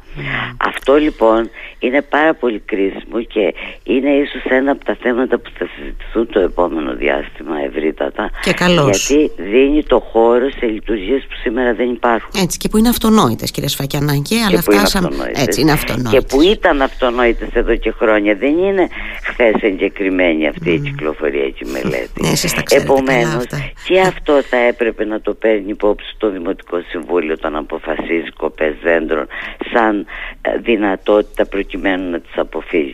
Αυτό 0.57 0.95
λοιπόν 0.95 1.49
είναι 1.79 2.01
πάρα 2.01 2.33
πολύ 2.33 2.59
κρίσιμο 2.59 3.21
και 3.27 3.53
είναι 3.83 4.09
ίσως 4.09 4.43
ένα 4.49 4.71
από 4.71 4.85
τα 4.85 4.97
θέματα 5.01 5.37
που 5.39 5.49
θα 5.57 5.67
συζητηθούν 5.75 6.27
το 6.27 6.39
επόμενο 6.39 6.95
διάστημα 6.95 7.55
ευρύτατα 7.65 8.29
και 8.41 8.53
καλώς. 8.53 9.09
γιατί 9.09 9.31
δίνει 9.37 9.83
το 9.83 9.99
χώρο 9.99 10.49
σε 10.49 10.65
λειτουργίες 10.65 11.21
που 11.21 11.35
σήμερα 11.43 11.73
δεν 11.73 11.89
υπάρχουν. 11.89 12.41
Έτσι 12.41 12.57
και 12.57 12.69
που 12.69 12.77
είναι 12.77 12.89
αυτονόητες 12.89 13.51
κύριε 13.51 13.69
Σφακιανάκη 13.69 14.35
αλλά 14.47 14.61
φτάσαμε 14.61 15.31
έτσι 15.33 15.61
είναι 15.61 15.71
αυτονόητες. 15.71 16.11
Και 16.11 16.21
που 16.35 16.41
ήταν 16.41 16.81
αυτονόητες 16.81 17.49
εδώ 17.53 17.75
και 17.75 17.91
χρόνια 17.91 18.35
δεν 18.35 18.57
είναι 18.57 18.87
χθες 19.23 19.53
εγκεκριμένη 19.61 20.47
αυτή 20.47 20.71
mm. 20.71 20.73
η 20.73 20.79
κυκλοφοριακή 20.79 21.65
μελέτη. 21.65 22.21
Ναι, 22.21 22.31
Επομένως 22.69 23.45
και 23.91 24.01
αυτό 24.01 24.41
θα 24.41 24.57
έπρεπε 24.57 25.05
να 25.05 25.21
το 25.21 25.33
παίρνει 25.33 25.69
υπόψη 25.69 26.15
το 26.17 26.29
Δημοτικό 26.29 26.81
Συμβούλιο 26.89 27.11
Συμβούλιο 27.11 27.33
όταν 27.33 27.55
αποφασίζει 27.55 28.31
κοπές 28.37 28.73
δέντρων 28.83 29.27
σαν 29.73 30.05
ε, 30.41 30.57
δυνατότητα 30.57 31.45
προκειμένου 31.45 32.09
να 32.09 32.19
τις 32.19 32.31
αποφύγει. 32.35 32.93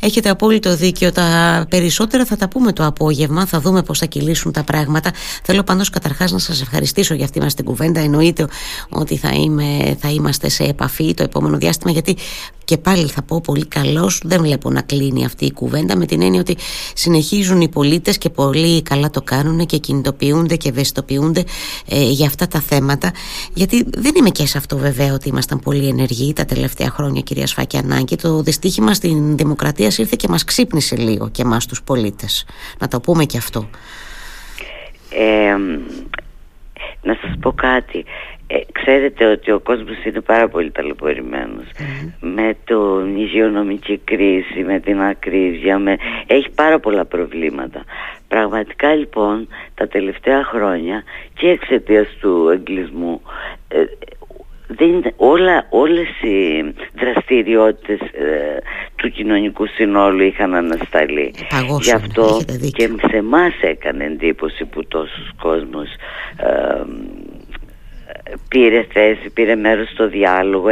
Έχετε 0.00 0.28
απόλυτο 0.28 0.76
δίκιο. 0.76 1.12
Τα 1.12 1.66
περισσότερα 1.70 2.24
θα 2.24 2.36
τα 2.36 2.48
πούμε 2.48 2.72
το 2.72 2.84
απόγευμα. 2.84 3.46
Θα 3.46 3.60
δούμε 3.60 3.82
πώς 3.82 3.98
θα 3.98 4.06
κυλήσουν 4.06 4.52
τα 4.52 4.64
πράγματα. 4.64 5.10
Θέλω 5.42 5.62
πάντως 5.62 5.90
καταρχάς 5.90 6.32
να 6.32 6.38
σας 6.38 6.62
ευχαριστήσω 6.62 7.14
για 7.14 7.24
αυτή 7.24 7.40
μας 7.40 7.54
την 7.54 7.64
κουβέντα. 7.64 8.00
Εννοείται 8.00 8.46
ότι 8.88 9.16
θα, 9.16 9.30
είμαι, 9.34 9.96
θα 10.00 10.08
είμαστε 10.08 10.48
σε 10.48 10.64
επαφή 10.64 11.14
το 11.14 11.22
επόμενο 11.22 11.56
διάστημα 11.56 11.92
γιατί 11.92 12.16
και 12.64 12.76
πάλι 12.76 13.06
θα 13.06 13.22
πω 13.22 13.40
πολύ 13.40 13.66
καλός 13.66 14.20
δεν 14.24 14.40
βλέπω 14.40 14.70
να 14.70 14.82
κλείνει 14.82 15.24
αυτή 15.24 15.44
η 15.44 15.52
κουβέντα 15.52 15.96
με 15.96 16.06
την 16.06 16.22
έννοια 16.22 16.40
ότι 16.40 16.56
συνεχίζουν 16.94 17.60
οι 17.60 17.68
πολίτες 17.68 18.18
και 18.18 18.30
πολύ 18.30 18.82
καλά 18.82 19.10
το 19.10 19.22
κάνουν 19.22 19.66
και 19.66 19.78
κινητοποιούνται 19.86 20.56
και 20.56 20.68
ευαισθητοποιούνται 20.68 21.44
ε, 21.88 22.02
για 22.02 22.26
αυτά 22.26 22.46
τα 22.48 22.60
θέματα. 22.60 23.12
Γιατί 23.54 23.86
δεν 23.96 24.12
είμαι 24.16 24.30
και 24.30 24.46
σε 24.46 24.58
αυτό 24.58 24.76
βέβαια 24.76 25.12
ότι 25.12 25.28
ήμασταν 25.28 25.60
πολύ 25.60 25.88
ενεργοί 25.88 26.32
τα 26.32 26.44
τελευταία 26.44 26.90
χρόνια 26.90 27.20
κυρία 27.20 27.46
Σφακιανάκη 27.46 28.16
το 28.16 28.42
δυστύχημα 28.42 28.94
στην 28.94 29.36
δημοκρατία 29.36 29.86
ήρθε 29.86 30.16
και 30.16 30.28
μας 30.28 30.44
ξύπνησε 30.44 30.96
λίγο 30.96 31.28
και 31.28 31.42
εμάς 31.42 31.66
τους 31.66 31.82
πολίτες. 31.82 32.46
Να 32.78 32.88
το 32.88 33.00
πούμε 33.00 33.24
και 33.24 33.36
αυτό. 33.36 33.68
Ε, 35.10 35.56
να 37.02 37.14
σας 37.20 37.38
πω 37.40 37.52
κάτι 37.52 38.04
ε, 38.46 38.58
ξέρετε 38.72 39.24
ότι 39.24 39.50
ο 39.50 39.60
κόσμος 39.60 40.04
είναι 40.04 40.20
πάρα 40.20 40.48
πολύ 40.48 40.72
με 42.20 42.56
την 42.64 43.16
υγειονομική 43.16 44.00
κρίση, 44.04 44.62
με 44.64 44.80
την 44.80 45.00
ακρίβεια, 45.00 45.78
με... 45.78 45.96
έχει 46.26 46.50
πάρα 46.54 46.78
πολλά 46.78 47.04
προβλήματα. 47.04 47.84
Πραγματικά 48.28 48.94
λοιπόν 48.94 49.48
τα 49.74 49.88
τελευταία 49.88 50.44
χρόνια 50.44 51.02
και 51.34 51.48
εξαιτίας 51.48 52.08
του 52.20 52.48
εγκλισμού 52.52 53.22
ε, 53.68 53.84
δεν, 54.66 55.12
όλα, 55.16 55.66
όλες 55.70 56.08
οι 56.22 56.64
δραστηριότητες 57.00 58.00
ε, 58.00 58.62
του 58.96 59.10
κοινωνικού 59.10 59.66
συνόλου 59.66 60.22
είχαν 60.22 60.54
ανασταλεί. 60.54 61.34
Γι' 61.80 61.92
αυτό 61.92 62.40
και 62.72 62.90
σε 63.08 63.16
εμάς 63.16 63.52
έκανε 63.60 64.04
εντύπωση 64.04 64.64
που 64.64 64.84
τόσος 64.86 65.30
κόσμος 65.40 65.88
ε, 66.36 66.82
πήρε 68.48 68.86
θέση, 68.92 69.30
πήρε 69.30 69.54
μέρος 69.54 69.88
στο 69.90 70.08
διάλογο, 70.08 70.68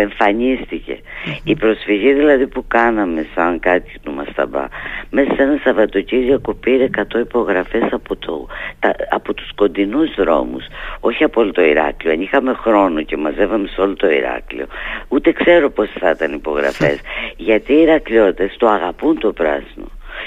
Η 1.44 1.54
προσφυγή 1.56 2.12
δηλαδή 2.12 2.46
που 2.46 2.64
κάναμε 2.68 3.26
σαν 3.34 3.60
κάτι 3.60 3.92
του 4.02 4.12
Μασταμπά 4.12 4.64
μέσα 5.10 5.34
σε 5.34 5.42
ένα 5.42 5.60
Σαββατοκύριακο 5.64 6.54
πήρε 6.54 6.88
100 7.14 7.18
υπογραφές 7.20 7.82
από, 7.90 8.16
το, 8.16 8.46
τα, 8.78 8.94
από 9.10 9.34
τους 9.34 9.52
κοντινούς 9.54 10.14
δρόμους, 10.14 10.64
όχι 11.00 11.24
από 11.24 11.40
όλο 11.40 11.52
το 11.52 11.62
Ηράκλειο. 11.62 12.12
Αν 12.12 12.20
είχαμε 12.20 12.54
χρόνο 12.54 13.02
και 13.02 13.16
μαζεύαμε 13.16 13.68
σε 13.68 13.80
όλο 13.80 13.94
το 13.94 14.10
Ηράκλειο, 14.10 14.66
ούτε 15.08 15.32
ξέρω 15.32 15.70
πώς 15.70 15.88
θα 15.98 16.10
ήταν 16.10 16.32
υπογραφές, 16.32 17.00
γιατί 17.48 17.72
οι 17.72 17.80
Ηρακλειώτες 17.80 18.56
το 18.58 18.68
αγαπούν 18.68 19.18
το 19.18 19.32
πράσινο 19.32 19.86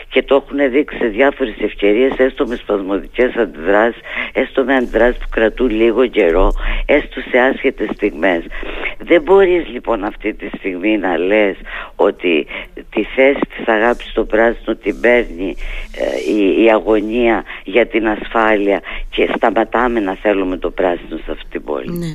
και 0.09 0.23
το 0.23 0.35
έχουν 0.35 0.71
δείξει 0.71 0.97
σε 0.97 1.05
διάφορες 1.05 1.55
ευκαιρίες 1.59 2.13
έστω 2.17 2.47
με 2.47 2.55
σπασμωδικές 2.55 3.35
αντιδράσεις 3.35 4.01
έστω 4.33 4.63
με 4.63 4.75
αντιδράσεις 4.75 5.17
που 5.17 5.27
κρατούν 5.31 5.69
λίγο 5.69 6.07
καιρό 6.07 6.51
έστω 6.85 7.21
σε 7.31 7.37
άσχετες 7.37 7.89
στιγμές 7.93 8.43
δεν 8.97 9.21
μπορείς 9.21 9.67
λοιπόν 9.67 10.03
αυτή 10.03 10.33
τη 10.33 10.47
στιγμή 10.57 10.97
να 10.97 11.17
λες 11.17 11.55
ότι 11.95 12.47
τη 12.89 13.03
θέση 13.03 13.39
της 13.57 13.67
αγάπης 13.67 14.09
στο 14.09 14.25
πράσινο 14.25 14.75
την 14.75 14.99
παίρνει 15.01 15.55
ε, 15.97 16.31
η, 16.33 16.63
η, 16.63 16.71
αγωνία 16.71 17.43
για 17.63 17.87
την 17.87 18.07
ασφάλεια 18.07 18.81
και 19.09 19.29
σταματάμε 19.35 19.99
να 19.99 20.15
θέλουμε 20.15 20.57
το 20.57 20.69
πράσινο 20.69 21.17
σε 21.25 21.31
αυτή 21.31 21.45
την 21.49 21.63
πόλη. 21.63 21.97
Ναι. 21.97 22.05